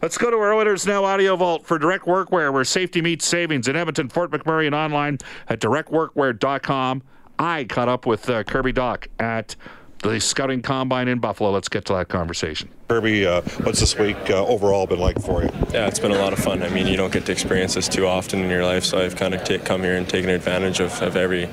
let's 0.01 0.17
go 0.17 0.31
to 0.31 0.37
our 0.37 0.55
Oilers 0.55 0.87
Now 0.87 1.05
Audio 1.05 1.37
Vault 1.37 1.67
for 1.67 1.79
Direct 1.79 2.07
Workwear, 2.07 2.53
where 2.53 2.65
safety 2.65 3.03
meets 3.03 3.27
savings 3.27 3.69
in 3.69 3.77
Edmonton, 3.77 4.09
Fort 4.09 4.31
McMurray, 4.31 4.67
and 4.67 4.75
online 4.75 5.19
at 5.49 5.61
directworkwear.com. 5.61 7.03
I 7.39 7.65
caught 7.65 7.89
up 7.89 8.07
with 8.07 8.29
uh, 8.29 8.43
Kirby 8.45 8.73
Dach 8.73 9.07
at 9.19 9.57
the 10.03 10.19
scouting 10.19 10.63
combine 10.63 11.09
in 11.09 11.19
Buffalo. 11.19 11.51
Let's 11.51 11.69
get 11.69 11.85
to 11.87 11.93
that 11.95 12.09
conversation. 12.09 12.71
Kirby, 12.89 13.27
uh, 13.27 13.43
what's 13.63 13.81
this 13.81 13.99
week 13.99 14.17
uh, 14.31 14.47
overall 14.47 14.87
been 14.87 14.99
like 14.99 15.21
for 15.21 15.43
you? 15.43 15.51
Yeah, 15.73 15.87
it's 15.87 15.99
been 15.99 16.11
a 16.11 16.19
lot 16.19 16.33
of 16.33 16.39
fun. 16.39 16.63
I 16.63 16.71
mean, 16.71 16.87
you 16.87 16.97
don't 16.97 17.13
get 17.13 17.27
to 17.27 17.33
experience 17.33 17.75
this 17.75 17.89
too 17.89 18.07
often 18.07 18.41
in 18.41 18.51
your 18.51 18.65
life, 18.65 18.85
so 18.85 18.99
I've 18.99 19.17
kind 19.17 19.35
of 19.35 19.45
t- 19.45 19.59
come 19.59 19.83
here 19.83 19.97
and 19.97 20.09
taken 20.09 20.31
advantage 20.31 20.81
of, 20.81 21.01
of 21.03 21.17
every 21.17 21.49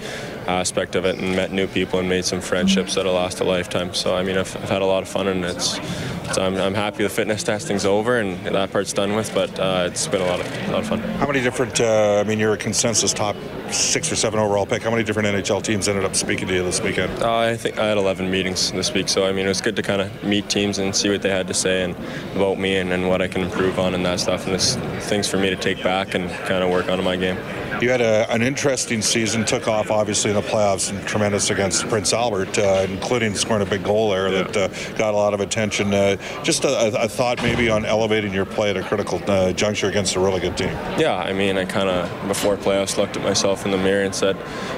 aspect 0.48 0.96
of 0.96 1.06
it 1.06 1.20
and 1.20 1.36
met 1.36 1.51
new 1.51 1.68
people 1.68 2.00
and 2.00 2.08
made 2.08 2.25
some 2.25 2.42
friendships 2.42 2.96
that'll 2.96 3.13
last 3.13 3.39
a 3.39 3.44
lifetime. 3.44 3.94
So, 3.94 4.16
I 4.16 4.24
mean, 4.24 4.38
I've, 4.38 4.56
I've 4.58 4.70
had 4.70 4.82
a 4.82 4.86
lot 4.86 5.04
of 5.04 5.10
fun 5.10 5.27
and 5.27 5.44
it's, 5.44 5.77
it's 6.25 6.38
I'm, 6.38 6.56
I'm, 6.56 6.74
happy 6.74 7.04
the 7.04 7.10
fitness 7.10 7.44
testing's 7.44 7.86
over 7.86 8.20
and 8.20 8.46
that 8.46 8.72
part's 8.72 8.94
done 8.94 9.16
with, 9.16 9.34
but 9.34 9.60
uh, 9.60 9.88
it's 9.88 10.08
been 10.08 10.22
a 10.22 10.25
lot 10.25 10.39
of, 10.39 10.46
a 10.70 10.72
lot 10.72 10.80
of 10.80 10.88
fun. 10.88 11.00
How 11.00 11.27
many 11.27 11.42
different, 11.42 11.80
uh, 11.82 12.20
I 12.20 12.24
mean, 12.24 12.39
you're 12.39 12.54
a 12.54 12.58
consensus 12.58 13.13
top 13.13 13.36
six 13.72 14.12
or 14.12 14.16
seven 14.16 14.39
overall 14.39 14.66
pick. 14.66 14.84
How 14.84 14.92
many 14.92 15.04
different 15.04 15.27
NHL 15.27 15.62
teams 15.63 15.88
ended 15.88 16.06
up 16.06 16.16
speaking 16.16 16.48
to 16.48 16.54
you 16.54 16.63
this 16.63 16.82
weekend? 16.82 17.22
Uh, 17.22 17.38
I 17.38 17.58
think 17.58 17.77
I 17.77 17.88
had 17.88 17.98
11 17.98 18.30
meetings 18.30 18.72
this 18.72 18.94
week, 18.94 19.10
so 19.10 19.25
I 19.25 19.32
mean, 19.32 19.46
it 19.46 19.50
was 19.50 19.62
good 19.62 19.75
to 19.75 19.82
kind 19.82 20.01
of 20.01 20.24
meet 20.24 20.50
teams 20.50 20.77
and 20.77 20.96
see 20.96 21.10
what 21.10 21.22
they 21.22 21.30
had 21.30 21.48
to 21.48 21.54
say 21.54 21.84
and 21.84 21.96
about 22.36 22.58
me 22.58 22.77
and, 22.77 22.92
and 22.94 23.08
what 23.08 23.22
I 23.22 23.27
can 23.27 23.42
improve 23.42 23.80
on 23.80 23.94
and 23.94 24.06
that 24.06 24.20
stuff. 24.20 24.46
And 24.46 24.54
there's 24.54 24.75
things 25.08 25.27
for 25.27 25.38
me 25.38 25.50
to 25.50 25.56
take 25.56 25.84
back 25.84 26.13
and 26.13 26.30
kind 26.48 26.63
of 26.63 26.70
work 26.70 26.89
on 26.89 27.00
in 27.00 27.06
my 27.06 27.16
game. 27.16 27.38
You 27.82 27.92
had 27.92 28.02
a, 28.02 28.32
an 28.32 28.42
interesting 28.42 29.04
season, 29.04 29.46
took 29.46 29.68
off 29.68 29.92
obviously 29.92 30.32
in 30.32 30.36
the 30.36 30.42
playoffs 30.42 30.90
and 30.90 31.08
tremendous 31.08 31.52
against 31.52 31.88
Prince 31.88 32.12
Albert, 32.12 32.58
uh, 32.58 32.88
including 32.90 33.36
scoring 33.36 33.62
a 33.62 33.70
big 33.70 33.84
goal 33.84 34.10
there 34.10 34.30
yeah. 34.30 34.44
that 34.44 34.58
uh, 34.58 34.98
got 34.98 35.14
a 35.14 35.18
lot 35.18 35.36
of 35.36 35.42
attention. 35.42 35.94
Uh, 35.94 36.18
just 36.42 36.64
a, 36.64 37.04
a, 37.04 37.08
thought 37.08 37.42
maybe 37.44 37.70
on 37.70 37.86
elevating 37.86 38.34
your 38.34 38.46
play 38.46 38.72
at 38.72 38.78
a 38.78 38.84
critical 38.84 39.22
uh, 39.28 39.54
juncture 39.54 39.88
against 39.88 40.16
a 40.16 40.20
really 40.20 40.40
good 40.40 40.58
team. 40.58 40.70
Yeah, 40.98 41.18
I 41.18 41.34
mean, 41.34 41.56
I 41.58 41.66
kind 41.66 41.88
of, 41.88 42.28
before 42.28 42.58
playoffs, 42.58 42.98
looked 42.98 43.16
at 43.16 43.22
myself 43.22 43.64
in 43.66 43.72
the 43.72 43.78
mirror 43.78 44.04
and 44.04 44.16
said, 44.16 44.38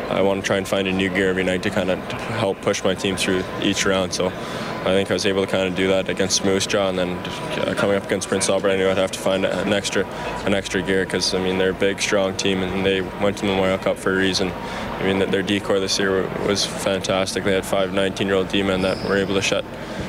I 0.10 0.22
want 0.22 0.42
to 0.42 0.46
try 0.48 0.58
and 0.58 0.68
find 0.68 0.86
a 0.86 0.92
new 0.92 1.10
gear 1.10 1.30
every 1.30 1.46
night 1.46 1.64
to 1.64 1.70
kind 1.70 1.90
of 1.90 2.00
help 2.12 2.62
push 2.62 2.84
my 2.84 2.96
team 2.96 3.16
through 3.16 3.44
each 3.62 3.86
round. 3.86 4.14
So 4.14 4.28
I 4.82 4.94
think 4.94 5.12
I 5.12 5.14
was 5.14 5.26
able 5.26 5.46
to 5.46 5.52
kind 5.52 5.68
of 5.68 5.76
do 5.76 5.88
that 5.90 6.08
against 6.08 6.46
Moose 6.46 6.66
Jaw, 6.66 6.88
and 6.88 6.98
then 6.98 7.10
uh, 7.10 7.74
coming 7.78 7.98
up 7.98 8.06
against 8.06 8.30
Prince 8.30 8.48
Albert, 8.50 8.70
I 8.70 8.78
knew 8.78 8.90
I'd 8.90 8.98
have 8.98 9.12
to 9.12 9.20
find 9.20 9.46
an 9.46 9.74
extra, 9.74 10.06
an 10.46 10.54
extra 10.54 10.82
gear 10.82 11.04
because 11.04 11.34
I 11.34 11.44
mean 11.44 11.58
they're 11.58 11.72
a 11.72 11.74
big, 11.74 12.02
strong 12.02 12.36
team, 12.38 12.64
and 12.64 12.86
they 12.86 13.02
went 13.02 13.38
to 13.38 13.42
the 13.46 13.52
Memorial 13.52 13.78
Cup 13.78 13.98
for 13.98 14.14
a 14.14 14.16
reason. 14.18 14.52
I 14.52 15.04
mean 15.04 15.20
their 15.32 15.44
decor 15.44 15.80
this 15.80 16.00
year 16.00 16.28
was 16.48 16.66
fantastic. 16.66 17.44
They 17.44 17.54
had 17.54 17.66
five 17.66 17.92
19-year-old 17.92 18.50
D-men 18.50 18.82
that 18.84 19.08
were 19.08 19.18
able 19.18 19.34
to 19.36 19.42
shut 19.42 19.66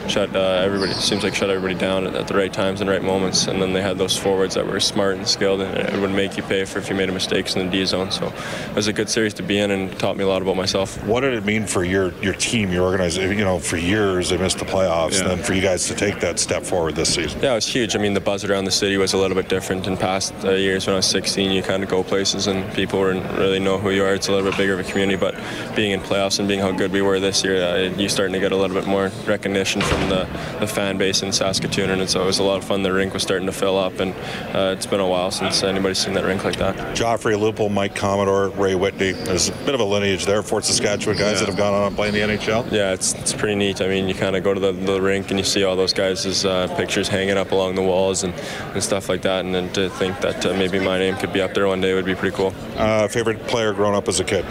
shut 0.09 0.35
uh, 0.35 0.61
everybody. 0.65 0.93
Seems 0.93 1.23
like 1.23 1.35
shut 1.35 1.51
everybody 1.51 1.75
down 1.75 2.07
at, 2.07 2.15
at, 2.15 2.29
the 2.29 2.35
right 2.35 2.53
times 2.53 2.81
and 2.81 2.91
right 2.91 3.03
moments. 3.03 3.47
And 3.47 3.63
then 3.63 3.73
they 3.73 3.83
had 3.83 3.99
those 3.99 4.17
forwards 4.17 4.55
that 4.55 4.67
were 4.67 4.81
smart 4.81 5.17
and 5.17 5.27
skilled, 5.27 5.61
and 5.61 5.77
it 5.77 6.01
would 6.01 6.11
make 6.11 6.37
you 6.37 6.43
pay 6.43 6.65
for 6.65 6.79
if 6.79 6.89
you 6.89 6.97
made 6.97 7.13
mistakes 7.13 7.55
in 7.55 7.65
the 7.65 7.71
D 7.71 7.85
zone. 7.85 8.11
So 8.11 8.27
it 8.27 8.75
was 8.75 8.89
a 8.89 8.93
good 8.93 9.09
series 9.09 9.35
to 9.35 9.43
be 9.43 9.59
in, 9.59 9.71
and 9.71 9.97
taught 9.99 10.17
me 10.17 10.25
a 10.25 10.29
lot 10.29 10.43
about 10.43 10.57
myself. 10.57 11.03
What 11.05 11.21
did 11.21 11.35
it 11.35 11.45
mean 11.45 11.67
for 11.67 11.85
your 11.85 12.13
your 12.21 12.35
team, 12.35 12.73
your 12.73 12.85
organization? 12.85 13.39
You 13.39 13.45
know, 13.45 13.59
for 13.59 13.77
years 13.77 14.31
they 14.31 14.37
missed 14.37 14.60
the 14.61 14.67
playoffs, 14.67 15.15
yeah. 15.15 15.23
and 15.23 15.31
then 15.31 15.43
for 15.43 15.55
you 15.55 15.63
guys 15.63 15.89
to 15.89 15.95
take 15.95 16.21
that 16.21 16.39
step 16.39 16.63
forward 16.63 16.95
this 16.95 17.15
season. 17.15 17.41
Yeah, 17.43 17.53
it 17.53 17.57
was 17.57 17.67
huge. 17.67 17.97
I 17.97 17.99
mean, 17.99 18.15
the 18.15 18.21
buzz 18.21 18.45
around 18.45 18.65
the 18.65 18.71
city 18.71 18.97
was 18.97 19.13
a 19.13 19.19
little 19.19 19.37
bit 19.37 19.49
different 19.49 19.87
in 19.87 19.97
past 19.97 20.33
uh, 20.45 20.53
years. 20.53 20.87
When 20.87 20.95
I 20.95 20.99
was 20.99 21.07
16, 21.07 21.51
you 21.51 21.63
kind 21.63 21.83
of 21.83 21.89
go 21.89 22.03
places 22.03 22.47
and 22.47 22.71
people 22.75 23.03
really 23.03 23.59
know 23.59 23.79
who 23.79 23.91
you 23.91 24.05
are. 24.05 24.15
It's 24.15 24.29
a 24.29 24.33
little 24.33 24.49
bit 24.49 24.57
bigger 24.57 24.75
of 24.75 24.81
a 24.81 24.85
community, 24.85 25.19
but 25.19 25.35
being 25.75 25.93
in 25.93 26.01
playoffs 26.01 26.39
and 26.39 26.47
being 26.47 26.61
how 26.61 26.73
good 26.73 26.93
we 26.93 27.03
were 27.03 27.19
this 27.19 27.43
year, 27.43 27.63
uh, 27.63 27.77
you're 27.97 28.09
starting 28.09 28.35
to 28.35 28.41
get 28.41 28.53
a 28.53 28.57
little 28.57 28.77
bit 28.77 28.87
more 28.87 29.11
recognition 29.27 29.81
from 29.81 30.09
the, 30.09 30.29
the 30.61 30.67
fan 30.67 30.99
base 30.99 31.23
in 31.23 31.33
Saskatoon, 31.33 31.91
and 31.91 32.09
so 32.09 32.23
it 32.23 32.27
was 32.27 32.39
a 32.39 32.43
lot 32.43 32.59
of 32.59 32.65
fun. 32.65 32.83
The 32.83 32.93
rink 32.93 33.15
was 33.15 33.23
starting 33.23 33.47
to 33.47 33.53
fill 33.53 33.79
up, 33.79 33.99
and 34.01 34.15
uh, 34.55 34.75
it's 34.77 34.87
been 34.87 35.01
a 35.01 35.09
while 35.09 35.31
since 35.31 35.63
anybody's 35.63 35.99
seen 35.99 36.15
that 36.15 36.25
rink 36.25 36.45
like 36.45 36.57
that. 36.57 36.77
Joffrey 36.97 37.37
Lupul, 37.37 37.71
Mike 37.71 37.95
Commodore, 37.95 38.51
Ray 38.51 38.75
Whitney. 38.75 39.13
There's 39.13 39.49
a 39.49 39.53
bit 39.65 39.75
of 39.75 39.81
a 39.81 39.85
lineage 39.85 40.27
there. 40.27 40.43
Fort 40.43 40.65
Saskatchewan 40.65 41.17
guys 41.17 41.35
yeah. 41.35 41.41
that 41.41 41.49
have 41.49 41.57
gone 41.57 41.75
on 41.75 41.87
and 41.89 41.97
played 41.97 42.15
in 42.15 42.29
the 42.29 42.37
NHL. 42.37 42.71
Yeah, 42.71 42.93
it's, 42.93 43.15
it's 43.15 43.33
pretty 43.33 43.55
neat. 43.55 43.81
I 43.81 43.89
mean, 43.89 44.09
you 44.09 44.15
kind 44.15 44.37
of 44.37 44.45
go 44.45 44.50
to 44.55 44.61
the, 44.61 44.73
the 44.73 45.01
rink 45.01 45.31
and 45.31 45.39
you 45.39 45.45
see 45.45 45.65
all 45.65 45.77
those 45.77 45.93
guys' 45.93 46.45
uh, 46.45 46.69
pictures 46.77 47.09
hanging 47.09 47.37
up 47.37 47.53
along 47.53 47.75
the 47.75 47.83
walls 47.83 48.25
and, 48.25 48.35
and 48.75 48.83
stuff 48.83 49.09
like 49.09 49.23
that, 49.23 49.45
and 49.45 49.55
then 49.55 49.73
to 49.73 49.89
think 49.91 50.21
that 50.21 50.45
uh, 50.47 50.53
maybe 50.55 50.79
my 50.79 50.99
name 50.99 51.17
could 51.17 51.33
be 51.33 51.41
up 51.41 51.55
there 51.55 51.67
one 51.67 51.81
day 51.81 51.95
would 51.95 52.05
be 52.05 52.15
pretty 52.15 52.37
cool. 52.37 52.55
Uh, 52.77 53.09
favorite 53.09 53.47
player 53.47 53.73
growing 53.73 53.95
up 53.95 54.09
as 54.09 54.21
a 54.21 54.25
kid? 54.25 54.45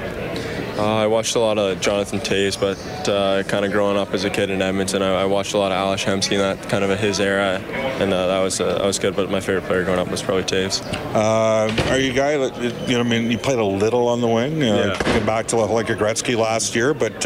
Uh, 0.80 0.96
I 0.96 1.08
watched 1.08 1.36
a 1.36 1.40
lot 1.40 1.58
of 1.58 1.82
Jonathan 1.82 2.22
Toews, 2.22 2.58
but 2.58 3.10
uh, 3.10 3.44
kind 3.44 3.66
of 3.66 3.72
growing 3.74 3.98
up 3.98 4.14
as 4.14 4.24
a 4.24 4.30
kid 4.30 4.50
in 4.50 4.62
Edmonton, 4.62 5.02
I, 5.02 5.24
I 5.24 5.26
watched 5.26 5.54
a 5.54 5.58
lot 5.58 5.74
of 5.74 5.78
Ales 5.78 6.06
Hemsky 6.06 6.34
in 6.34 6.38
that 6.38 6.70
kind 6.70 6.86
of 6.86 6.98
his 6.98 7.20
era, 7.20 7.60
and 8.00 8.14
uh, 8.14 8.28
that 8.28 8.40
was 8.40 8.62
uh, 8.62 8.78
that 8.78 8.86
was 8.86 8.98
good. 8.98 9.14
But 9.14 9.30
my 9.30 9.42
favorite 9.42 9.66
player 9.66 9.84
growing 9.84 10.00
up 10.00 10.10
was 10.10 10.22
probably 10.22 10.44
Toews. 10.44 10.82
Uh, 11.14 11.92
are 11.92 12.00
you 12.00 12.12
a 12.12 12.16
guy 12.16 12.38
that 12.38 12.88
you 12.88 12.94
know? 12.94 13.02
I 13.02 13.04
mean, 13.04 13.30
you 13.30 13.38
played 13.38 13.60
a 13.60 13.66
little 13.66 14.08
on 14.08 14.22
the 14.22 14.30
wing, 14.30 14.64
uh, 14.64 14.98
yeah. 14.98 15.26
back 15.26 15.48
to 15.48 15.58
like 15.58 15.90
a 15.90 15.96
Gretzky 15.96 16.38
last 16.38 16.74
year, 16.76 16.94
but 16.94 17.20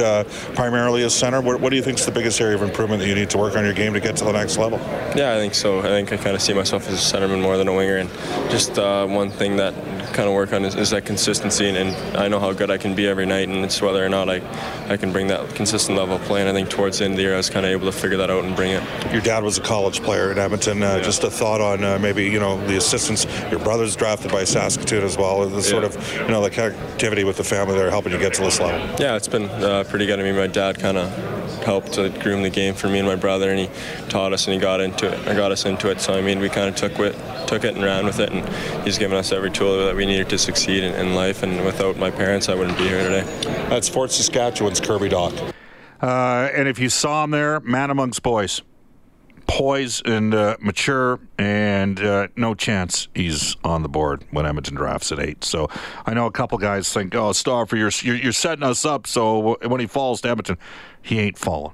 primarily 0.56 1.04
as 1.04 1.13
center. 1.13 1.39
What, 1.39 1.62
what 1.62 1.69
do 1.69 1.75
you 1.75 1.84
think 1.84 1.99
is 1.99 2.08
the 2.08 2.12
biggest 2.12 2.41
area 2.41 2.56
of 2.56 2.63
improvement 2.63 3.01
that 3.01 3.08
you 3.08 3.13
need 3.13 3.30
to 3.30 3.38
work 3.38 3.56
on 3.56 3.63
your 3.63 3.73
game 3.73 3.93
to 3.93 3.99
get 3.99 4.15
to 4.17 4.25
the 4.25 4.32
next 4.34 4.58
level? 4.58 4.80
Yeah, 5.15 5.36
I 5.36 5.38
think 5.38 5.54
so. 5.54 5.77
I 5.77 5.89
think 5.89 6.12
I 6.12 6.17
kind 6.17 6.36
of 6.36 6.41
see 6.41 6.54
myself 6.54 6.89
as 6.89 6.95
a 6.95 7.17
centerman 7.17 7.39
more 7.39 7.58
than 7.58 7.67
a 7.67 7.75
winger, 7.75 7.97
and 7.97 8.10
just 8.49 8.77
one 8.77 9.30
thing 9.30 9.58
that 9.58 9.75
kind 10.13 10.28
of 10.28 10.36
work 10.36 10.54
on 10.54 10.63
is, 10.63 10.76
is 10.76 10.91
that 10.91 11.06
consistency, 11.06 11.67
and, 11.67 11.78
and, 11.78 12.17
I 12.17 12.28
know 12.28 12.39
how 12.39 12.54
good 12.54 12.69
I 12.69 12.78
can 12.78 12.95
be 12.95 13.08
every 13.08 13.26
night, 13.26 13.49
and 13.49 13.65
it's 13.65 13.82
whether 13.82 14.06
or 14.06 14.10
not 14.10 14.30
I, 14.30 14.41
I 14.88 14.97
can 14.97 15.12
bring 15.12 15.28
that 15.28 15.56
consistent 15.56 15.97
level 15.97 16.15
of 16.15 16.21
play. 16.23 16.41
And 16.41 16.49
I 16.49 16.54
think 16.54 16.69
towards 16.69 16.99
the 16.99 17.06
end 17.06 17.13
of 17.13 17.17
the 17.17 17.23
year, 17.23 17.34
I 17.34 17.38
was 17.38 17.49
kind 17.49 17.65
of 17.65 17.71
able 17.71 17.86
to 17.86 17.91
figure 17.91 18.17
that 18.17 18.30
out 18.30 18.43
and 18.43 18.56
bring 18.56 18.71
it. 18.71 18.84
Your 19.12 19.21
dad 19.21 19.43
was 19.43 19.58
a 19.58 19.62
college 19.62 20.02
player 20.02 20.32
in 20.32 20.38
Edmonton. 20.38 20.82
Uh, 20.82 20.97
yeah. 20.97 21.02
Just 21.02 21.23
a 21.23 21.32
thought 21.32 21.62
on 21.62 21.84
uh, 21.84 21.99
maybe 21.99 22.23
you 22.26 22.39
know 22.39 22.65
the 22.67 22.78
assistance. 22.78 23.26
Your 23.49 23.60
brother's 23.60 23.95
drafted 23.95 24.32
by 24.32 24.43
Saskatoon 24.43 25.04
as 25.04 25.17
well. 25.17 25.47
The 25.49 25.62
sort 25.62 25.84
yeah. 25.84 25.89
of 25.89 26.13
you 26.13 26.28
know 26.28 26.41
the 26.41 26.52
connectivity 26.52 27.26
with 27.26 27.38
the 27.38 27.43
family 27.43 27.76
there 27.76 27.89
helping 27.89 28.12
you 28.12 28.19
get 28.19 28.34
to 28.36 28.41
this 28.41 28.60
level. 28.60 28.80
Yeah, 28.99 29.15
it's 29.15 29.28
been 29.28 29.49
uh, 29.49 29.84
pretty 29.86 30.06
good. 30.06 30.19
I 30.19 30.23
mean, 30.23 30.36
my 30.36 30.47
dad 30.47 30.80
kind 30.80 30.97
of 30.97 31.42
helped 31.63 31.93
to 31.93 32.10
groom 32.10 32.43
the 32.43 32.49
game 32.49 32.73
for 32.73 32.88
me 32.88 32.99
and 32.99 33.08
my 33.08 33.15
brother, 33.15 33.49
and 33.49 33.60
he 33.60 33.69
taught 34.10 34.34
us 34.34 34.45
and 34.45 34.54
he 34.54 34.60
got 34.60 34.82
into 34.82 35.12
it. 35.12 35.28
I 35.28 35.34
got 35.34 35.52
us 35.52 35.65
into 35.65 35.89
it. 35.89 36.02
So 36.02 36.13
I 36.13 36.21
mean, 36.21 36.39
we 36.39 36.49
kind 36.49 36.69
of 36.69 36.76
took 36.76 36.97
it, 36.99 37.47
took 37.47 37.63
it 37.63 37.76
and 37.76 37.84
ran 37.84 38.06
with 38.06 38.19
it, 38.19 38.32
and 38.32 38.86
he's 38.86 38.97
given 38.97 39.17
us 39.17 39.32
every 39.32 39.52
tool 39.52 39.86
that 39.86 39.95
we 39.95 40.06
needed 40.06 40.30
to 40.30 40.38
succeed 40.38 40.84
in, 40.84 40.93
in 40.95 41.15
life. 41.15 41.43
And 41.43 41.63
without 41.65 41.97
my 41.97 42.12
parents, 42.12 42.49
I 42.49 42.56
wouldn't 42.56 42.78
be 42.78 42.88
here 42.88 43.04
today. 43.04 43.23
That's 43.69 43.89
Fort 43.89 44.12
Saskatchewan's 44.12 44.80
Kirby 44.80 45.10
Dach. 45.10 45.54
Uh, 46.02 46.52
and 46.54 46.67
if 46.67 46.80
you 46.80 46.89
saw 46.89 47.23
him 47.23 47.32
there, 47.32 47.60
man 47.62 47.89
amongst 47.89 48.21
boys 48.23 48.62
poised 49.47 50.08
and 50.08 50.34
uh, 50.34 50.58
mature, 50.60 51.19
and 51.38 51.99
uh, 51.99 52.27
no 52.36 52.53
chance 52.53 53.08
he's 53.13 53.56
on 53.63 53.84
the 53.84 53.89
board 53.89 54.23
when 54.32 54.45
Edmonton 54.45 54.75
drafts 54.75 55.12
at 55.12 55.19
eight. 55.19 55.43
So 55.43 55.69
I 56.06 56.13
know 56.13 56.25
a 56.25 56.32
couple 56.32 56.58
guys 56.58 56.91
think, 56.91 57.15
"Oh, 57.15 57.32
Stauffer, 57.32 57.75
you're, 57.75 57.91
you're, 58.01 58.15
you're 58.15 58.32
setting 58.32 58.63
us 58.63 58.86
up." 58.86 59.08
So 59.08 59.58
when 59.65 59.79
he 59.79 59.88
falls 59.88 60.21
to 60.21 60.29
Edmonton, 60.29 60.58
he 61.01 61.19
ain't 61.19 61.38
falling. 61.38 61.73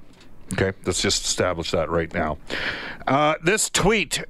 Okay, 0.52 0.72
let's 0.84 1.00
just 1.00 1.24
establish 1.24 1.70
that 1.70 1.90
right 1.90 2.12
now. 2.12 2.38
Uh, 3.06 3.36
this 3.42 3.70
tweet 3.70 4.24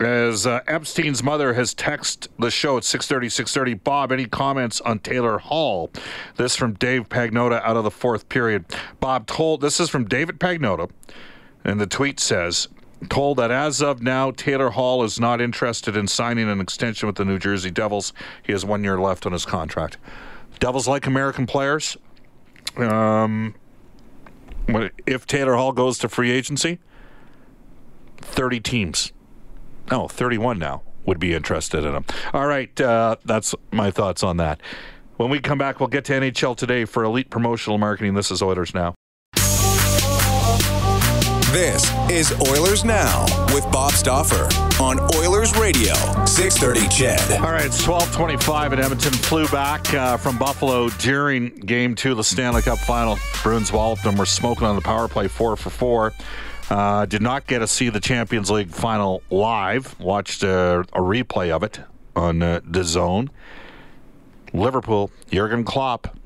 as 0.00 0.46
uh, 0.46 0.60
Epstein's 0.66 1.22
mother 1.22 1.54
has 1.54 1.74
texted 1.74 2.28
the 2.38 2.50
show 2.50 2.76
at 2.76 2.82
6:30 2.82 3.26
6:30 3.26 3.84
Bob 3.84 4.10
any 4.10 4.26
comments 4.26 4.80
on 4.80 4.98
Taylor 4.98 5.38
Hall 5.38 5.90
this 6.36 6.56
from 6.56 6.74
Dave 6.74 7.08
Pagnotta 7.08 7.62
out 7.62 7.76
of 7.76 7.84
the 7.84 7.92
fourth 7.92 8.28
period 8.28 8.64
Bob 8.98 9.26
told 9.28 9.60
this 9.60 9.78
is 9.78 9.88
from 9.88 10.04
David 10.06 10.40
Pagnotta 10.40 10.90
and 11.64 11.80
the 11.80 11.86
tweet 11.86 12.20
says 12.20 12.68
told 13.08 13.36
that 13.36 13.50
as 13.50 13.82
of 13.82 14.02
now 14.02 14.30
Taylor 14.30 14.70
Hall 14.70 15.02
is 15.02 15.20
not 15.20 15.40
interested 15.40 15.96
in 15.96 16.06
signing 16.06 16.48
an 16.48 16.60
extension 16.60 17.06
with 17.06 17.16
the 17.16 17.24
New 17.24 17.38
Jersey 17.38 17.70
Devils 17.70 18.12
he 18.42 18.52
has 18.52 18.64
1 18.64 18.82
year 18.84 18.98
left 18.98 19.26
on 19.26 19.32
his 19.32 19.44
contract 19.44 19.98
Devils 20.60 20.88
like 20.88 21.06
American 21.06 21.46
players 21.46 21.96
um 22.76 23.54
if 25.06 25.26
Taylor 25.26 25.56
Hall 25.56 25.72
goes 25.72 25.98
to 25.98 26.08
free 26.08 26.30
agency 26.30 26.78
30 28.22 28.60
teams 28.60 29.12
no, 29.90 30.08
31 30.08 30.58
now 30.58 30.82
would 31.04 31.20
be 31.20 31.34
interested 31.34 31.84
in 31.84 31.94
him. 31.94 32.04
All 32.32 32.46
right, 32.46 32.78
uh, 32.80 33.16
that's 33.24 33.54
my 33.70 33.90
thoughts 33.90 34.22
on 34.22 34.38
that. 34.38 34.60
When 35.16 35.30
we 35.30 35.40
come 35.40 35.58
back, 35.58 35.78
we'll 35.78 35.88
get 35.88 36.04
to 36.06 36.12
NHL 36.14 36.56
today 36.56 36.84
for 36.84 37.04
elite 37.04 37.30
promotional 37.30 37.78
marketing. 37.78 38.14
This 38.14 38.30
is 38.30 38.42
Oilers 38.42 38.74
Now. 38.74 38.94
This 41.54 41.88
is 42.10 42.32
Oilers 42.48 42.84
Now 42.84 43.26
with 43.54 43.62
Bob 43.70 43.92
Stauffer 43.92 44.48
on 44.82 44.98
Oilers 45.14 45.56
Radio, 45.56 45.94
630 46.24 46.88
CHED. 46.88 47.38
All 47.38 47.52
right, 47.52 47.64
it's 47.64 47.86
1225 47.86 48.72
at 48.72 48.80
Edmonton. 48.80 49.12
Flew 49.12 49.46
back 49.46 49.94
uh, 49.94 50.16
from 50.16 50.36
Buffalo 50.36 50.88
during 50.88 51.54
game 51.54 51.94
two 51.94 52.10
of 52.10 52.16
the 52.16 52.24
Stanley 52.24 52.60
Cup 52.60 52.78
final. 52.78 53.20
Bruins 53.44 53.72
walloped 53.72 54.02
them. 54.02 54.16
We're 54.16 54.24
smoking 54.24 54.66
on 54.66 54.74
the 54.74 54.82
power 54.82 55.06
play 55.06 55.28
four 55.28 55.54
for 55.54 55.70
four. 55.70 56.12
Uh, 56.70 57.06
did 57.06 57.22
not 57.22 57.46
get 57.46 57.60
to 57.60 57.68
see 57.68 57.88
the 57.88 58.00
Champions 58.00 58.50
League 58.50 58.70
final 58.70 59.22
live. 59.30 59.96
Watched 60.00 60.42
a, 60.42 60.80
a 60.80 61.00
replay 61.00 61.52
of 61.52 61.62
it 61.62 61.78
on 62.16 62.42
uh, 62.42 62.62
DAZN. 62.68 63.28
Liverpool, 64.52 65.12
Jurgen 65.30 65.62
Klopp, 65.62 66.18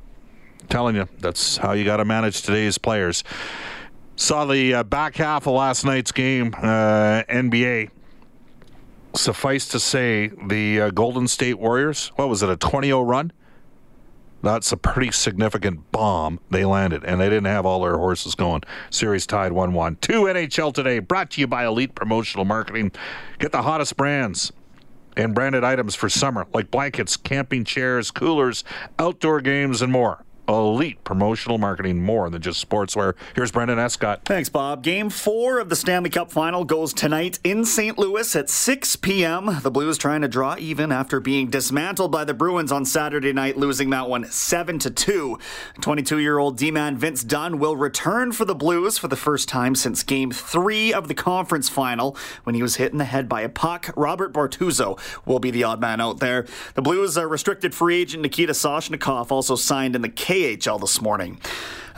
telling 0.70 0.96
you 0.96 1.06
that's 1.18 1.58
how 1.58 1.72
you 1.72 1.84
got 1.84 1.98
to 1.98 2.06
manage 2.06 2.40
today's 2.40 2.78
players. 2.78 3.24
Saw 4.18 4.44
the 4.46 4.74
uh, 4.74 4.82
back 4.82 5.14
half 5.14 5.46
of 5.46 5.54
last 5.54 5.84
night's 5.84 6.10
game, 6.10 6.52
uh, 6.58 7.22
NBA. 7.28 7.90
Suffice 9.14 9.68
to 9.68 9.78
say, 9.78 10.32
the 10.44 10.80
uh, 10.80 10.90
Golden 10.90 11.28
State 11.28 11.60
Warriors, 11.60 12.08
what 12.16 12.28
was 12.28 12.42
it, 12.42 12.50
a 12.50 12.56
20 12.56 12.88
0 12.88 13.02
run? 13.02 13.32
That's 14.42 14.72
a 14.72 14.76
pretty 14.76 15.12
significant 15.12 15.92
bomb 15.92 16.40
they 16.50 16.64
landed, 16.64 17.04
and 17.04 17.20
they 17.20 17.28
didn't 17.28 17.44
have 17.44 17.64
all 17.64 17.80
their 17.82 17.96
horses 17.96 18.34
going. 18.34 18.62
Series 18.90 19.24
tied 19.24 19.52
1 19.52 19.72
1. 19.72 19.96
Two 20.00 20.24
NHL 20.24 20.74
today, 20.74 20.98
brought 20.98 21.30
to 21.30 21.40
you 21.40 21.46
by 21.46 21.64
Elite 21.64 21.94
Promotional 21.94 22.44
Marketing. 22.44 22.90
Get 23.38 23.52
the 23.52 23.62
hottest 23.62 23.96
brands 23.96 24.50
and 25.16 25.32
branded 25.32 25.62
items 25.62 25.94
for 25.94 26.08
summer, 26.08 26.44
like 26.52 26.72
blankets, 26.72 27.16
camping 27.16 27.64
chairs, 27.64 28.10
coolers, 28.10 28.64
outdoor 28.98 29.40
games, 29.40 29.80
and 29.80 29.92
more 29.92 30.24
elite 30.48 31.02
promotional 31.04 31.58
marketing 31.58 32.02
more 32.02 32.30
than 32.30 32.40
just 32.40 32.66
sportswear. 32.66 33.14
Here's 33.34 33.52
Brendan 33.52 33.78
Escott. 33.78 34.24
Thanks, 34.24 34.48
Bob. 34.48 34.82
Game 34.82 35.10
four 35.10 35.58
of 35.58 35.68
the 35.68 35.76
Stanley 35.76 36.10
Cup 36.10 36.30
final 36.32 36.64
goes 36.64 36.92
tonight 36.92 37.38
in 37.44 37.64
St. 37.64 37.98
Louis 37.98 38.34
at 38.34 38.48
6 38.48 38.96
p.m. 38.96 39.58
The 39.62 39.70
Blues 39.70 39.98
trying 39.98 40.22
to 40.22 40.28
draw 40.28 40.56
even 40.58 40.90
after 40.90 41.20
being 41.20 41.50
dismantled 41.50 42.10
by 42.10 42.24
the 42.24 42.34
Bruins 42.34 42.72
on 42.72 42.84
Saturday 42.84 43.32
night, 43.32 43.56
losing 43.56 43.90
that 43.90 44.08
one 44.08 44.24
7 44.24 44.78
to 44.80 44.90
2. 44.90 45.38
22 45.80 46.18
year 46.18 46.38
old 46.38 46.56
D 46.56 46.70
man 46.70 46.96
Vince 46.96 47.22
Dunn 47.22 47.58
will 47.58 47.76
return 47.76 48.32
for 48.32 48.44
the 48.44 48.54
Blues 48.54 48.98
for 48.98 49.08
the 49.08 49.16
first 49.16 49.48
time 49.48 49.74
since 49.74 50.02
game 50.02 50.30
three 50.30 50.92
of 50.92 51.08
the 51.08 51.14
conference 51.14 51.68
final 51.68 52.16
when 52.44 52.54
he 52.54 52.62
was 52.62 52.76
hit 52.76 52.92
in 52.92 52.98
the 52.98 53.04
head 53.04 53.28
by 53.28 53.42
a 53.42 53.48
puck. 53.48 53.90
Robert 53.96 54.32
Bortuzzo 54.32 54.98
will 55.26 55.38
be 55.40 55.50
the 55.50 55.64
odd 55.64 55.80
man 55.80 56.00
out 56.00 56.20
there. 56.20 56.46
The 56.74 56.82
Blues 56.82 57.18
are 57.18 57.28
restricted 57.28 57.74
free 57.74 58.00
agent 58.00 58.22
Nikita 58.22 58.52
Soshnikov 58.52 59.30
also 59.30 59.56
signed 59.56 59.94
in 59.94 60.02
the 60.02 60.08
K 60.08 60.37
KHL 60.38 60.80
this 60.80 61.02
morning. 61.02 61.40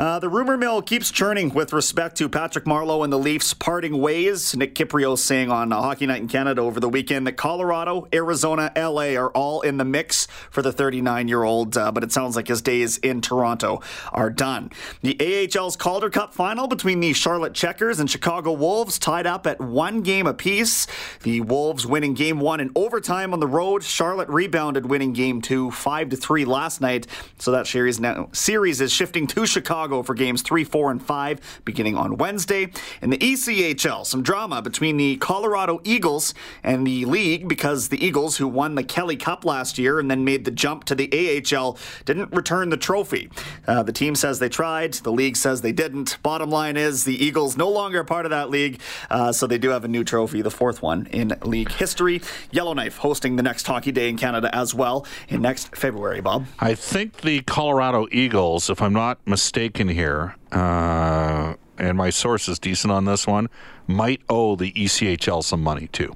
Uh, 0.01 0.19
the 0.19 0.31
rumor 0.31 0.57
mill 0.57 0.81
keeps 0.81 1.11
churning 1.11 1.51
with 1.51 1.75
respect 1.75 2.17
to 2.17 2.27
Patrick 2.27 2.65
Marleau 2.65 3.05
and 3.05 3.13
the 3.13 3.19
Leafs 3.19 3.53
parting 3.53 4.01
ways. 4.01 4.57
Nick 4.57 4.75
Kypreos 4.75 5.19
saying 5.19 5.51
on 5.51 5.71
Hockey 5.73 6.07
Night 6.07 6.23
in 6.23 6.27
Canada 6.27 6.63
over 6.63 6.81
the 6.81 6.89
weekend 6.89 7.27
that 7.27 7.35
Colorado, 7.35 8.09
Arizona, 8.11 8.73
LA 8.75 9.15
are 9.21 9.29
all 9.33 9.61
in 9.61 9.77
the 9.77 9.85
mix 9.85 10.27
for 10.51 10.63
the 10.63 10.73
39 10.73 11.29
year 11.29 11.43
old, 11.43 11.77
uh, 11.77 11.93
but 11.93 12.03
it 12.03 12.13
sounds 12.13 12.35
like 12.35 12.49
his 12.49 12.63
days 12.63 12.97
in 12.97 13.21
Toronto 13.21 13.83
are 14.11 14.31
done. 14.31 14.71
The 15.03 15.19
AHL's 15.21 15.77
Calder 15.77 16.09
Cup 16.09 16.33
final 16.33 16.67
between 16.67 17.01
the 17.01 17.13
Charlotte 17.13 17.53
Checkers 17.53 18.01
and 18.01 18.11
Chicago 18.11 18.53
Wolves 18.53 18.99
tied 18.99 19.27
up 19.27 19.47
at 19.47 19.61
one 19.61 20.01
game 20.01 20.27
apiece. 20.27 20.87
The 21.25 21.43
Wolves 21.43 21.87
winning 21.87 22.15
game 22.15 22.41
one 22.41 22.61
in 22.61 22.71
overtime 22.75 23.35
on 23.35 23.41
the 23.41 23.47
road. 23.47 23.85
Charlotte 23.85 24.31
rebounded, 24.31 24.87
winning 24.87 25.13
game 25.13 25.43
two, 25.43 25.71
five 25.71 26.09
to 26.09 26.17
three 26.17 26.47
last 26.47 26.81
night. 26.81 27.07
So 27.39 27.51
that 27.51 27.67
series 27.67 28.01
now 28.01 28.31
series 28.33 28.81
is 28.81 28.95
shifting 28.95 29.27
to 29.27 29.45
Chicago. 29.45 29.90
Chicago 29.91 30.05
for 30.05 30.15
games 30.15 30.43
three, 30.43 30.63
four, 30.63 30.93
and 30.93 31.03
five 31.03 31.41
beginning 31.65 31.97
on 31.97 32.17
Wednesday. 32.17 32.71
In 33.03 33.11
the 33.11 33.19
ECHL, 33.19 34.07
some 34.07 34.23
drama 34.23 34.63
between 34.63 34.97
the 34.97 35.17
Colorado 35.17 35.81
Eagles 35.83 36.33
and 36.63 36.87
the 36.87 37.05
league 37.07 37.49
because 37.49 37.89
the 37.89 38.05
Eagles, 38.05 38.37
who 38.37 38.47
won 38.47 38.77
the 38.77 38.85
Kelly 38.85 39.17
Cup 39.17 39.45
last 39.45 39.79
year 39.79 39.99
and 39.99 40.09
then 40.09 40.25
made 40.25 40.45
the 40.45 40.53
jump 40.53 40.85
to 40.85 40.95
the 40.95 41.11
AHL, 41.13 41.77
didn't 42.05 42.33
return 42.33 42.71
the 42.71 42.77
trophy. 42.77 43.31
Uh, 43.67 43.83
the 43.83 43.93
team 43.93 44.15
says 44.15 44.39
they 44.39 44.49
tried, 44.49 44.95
the 44.95 45.11
league 45.11 45.37
says 45.37 45.61
they 45.61 45.73
didn't. 45.73 46.19
Bottom 46.23 46.51
line 46.51 46.77
is 46.77 47.03
the 47.03 47.25
Eagles 47.25 47.57
no 47.57 47.69
longer 47.69 48.05
part 48.05 48.27
of 48.27 48.31
that 48.31 48.49
league, 48.49 48.81
uh, 49.11 49.33
so 49.33 49.49
they 49.49 49.59
do 49.59 49.71
have 49.71 49.85
a 49.85 49.89
new 49.89 50.05
trophy, 50.05 50.41
the 50.41 50.53
fourth 50.53 50.83
one 50.83 51.07
in 51.07 51.37
league 51.43 51.73
history. 51.73 52.23
Yellowknife 52.53 52.99
hosting 52.99 53.35
the 53.35 53.43
next 53.43 53.67
Hockey 53.67 53.91
Day 53.91 54.09
in 54.09 54.17
Canada 54.17 54.55
as 54.55 54.73
well 54.73 55.05
in 55.29 55.43
next 55.43 55.75
February, 55.75 56.21
Bob. 56.21 56.47
I 56.61 56.75
think 56.75 57.23
the 57.23 57.41
Colorado 57.43 58.07
Eagles, 58.13 58.71
if 58.71 58.81
I'm 58.81 58.93
not 58.93 59.19
mistaken, 59.27 59.80
here, 59.89 60.37
uh, 60.53 61.55
and 61.79 61.97
my 61.97 62.11
source 62.11 62.49
is 62.49 62.59
decent 62.59 62.93
on 62.93 63.05
this 63.05 63.27
one, 63.27 63.49
might 63.87 64.21
owe 64.29 64.57
the 64.57 64.73
ECHL 64.73 65.43
some 65.43 65.63
money 65.63 65.89
too. 65.89 66.15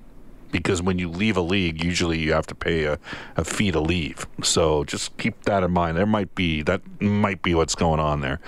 Because 0.50 0.80
when 0.80 1.00
you 1.00 1.08
leave 1.08 1.36
a 1.36 1.40
league, 1.40 1.82
usually 1.82 2.20
you 2.20 2.32
have 2.32 2.46
to 2.46 2.54
pay 2.54 2.84
a, 2.84 2.98
a 3.36 3.44
fee 3.44 3.72
to 3.72 3.80
leave. 3.80 4.24
So 4.44 4.84
just 4.84 5.16
keep 5.16 5.42
that 5.44 5.64
in 5.64 5.72
mind. 5.72 5.96
There 5.96 6.06
might 6.06 6.32
be 6.36 6.62
that 6.62 6.80
might 7.00 7.42
be 7.42 7.56
what's 7.56 7.74
going 7.74 7.98
on 7.98 8.20
there. 8.20 8.38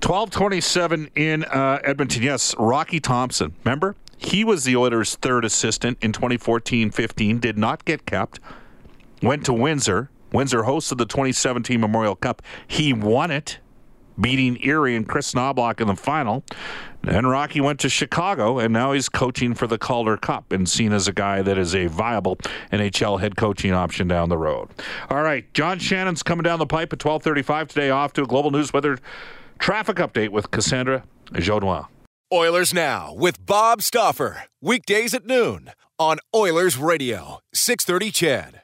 Twelve 0.00 0.30
twenty-seven 0.30 1.10
in 1.14 1.44
uh, 1.44 1.80
Edmonton. 1.84 2.22
Yes, 2.22 2.54
Rocky 2.58 3.00
Thompson. 3.00 3.54
Remember, 3.64 3.96
he 4.16 4.44
was 4.44 4.64
the 4.64 4.76
Oilers' 4.76 5.16
third 5.16 5.44
assistant 5.44 5.98
in 6.00 6.12
2014-15. 6.12 7.40
Did 7.40 7.58
not 7.58 7.84
get 7.84 8.06
kept. 8.06 8.40
Went 9.20 9.44
to 9.46 9.52
Windsor. 9.52 10.10
Windsor 10.32 10.62
hosted 10.62 10.98
the 10.98 11.06
2017 11.06 11.78
Memorial 11.80 12.16
Cup. 12.16 12.40
He 12.66 12.92
won 12.92 13.30
it 13.30 13.58
beating 14.20 14.62
Erie 14.62 14.96
and 14.96 15.08
Chris 15.08 15.32
Knoblauch 15.32 15.80
in 15.80 15.88
the 15.88 15.96
final. 15.96 16.44
Then 17.02 17.26
Rocky 17.26 17.60
went 17.60 17.80
to 17.80 17.88
Chicago, 17.88 18.58
and 18.58 18.72
now 18.72 18.92
he's 18.92 19.08
coaching 19.08 19.54
for 19.54 19.66
the 19.66 19.78
Calder 19.78 20.16
Cup 20.16 20.52
and 20.52 20.68
seen 20.68 20.92
as 20.92 21.08
a 21.08 21.12
guy 21.12 21.42
that 21.42 21.58
is 21.58 21.74
a 21.74 21.86
viable 21.86 22.36
NHL 22.72 23.20
head 23.20 23.36
coaching 23.36 23.72
option 23.72 24.06
down 24.06 24.28
the 24.28 24.38
road. 24.38 24.68
All 25.10 25.22
right, 25.22 25.52
John 25.52 25.78
Shannon's 25.78 26.22
coming 26.22 26.44
down 26.44 26.58
the 26.60 26.66
pipe 26.66 26.92
at 26.92 27.00
12:35 27.00 27.68
today. 27.68 27.90
Off 27.90 28.12
to 28.14 28.22
a 28.22 28.26
global 28.26 28.50
news 28.50 28.72
weather 28.72 28.98
traffic 29.58 29.96
update 29.96 30.30
with 30.30 30.50
Cassandra 30.50 31.02
Jodoin. 31.32 31.86
Oilers 32.32 32.72
now 32.72 33.12
with 33.12 33.44
Bob 33.44 33.82
Stauffer 33.82 34.44
weekdays 34.60 35.12
at 35.12 35.26
noon 35.26 35.70
on 35.98 36.18
Oilers 36.34 36.78
Radio 36.78 37.40
630 37.52 38.10
CHED. 38.10 38.61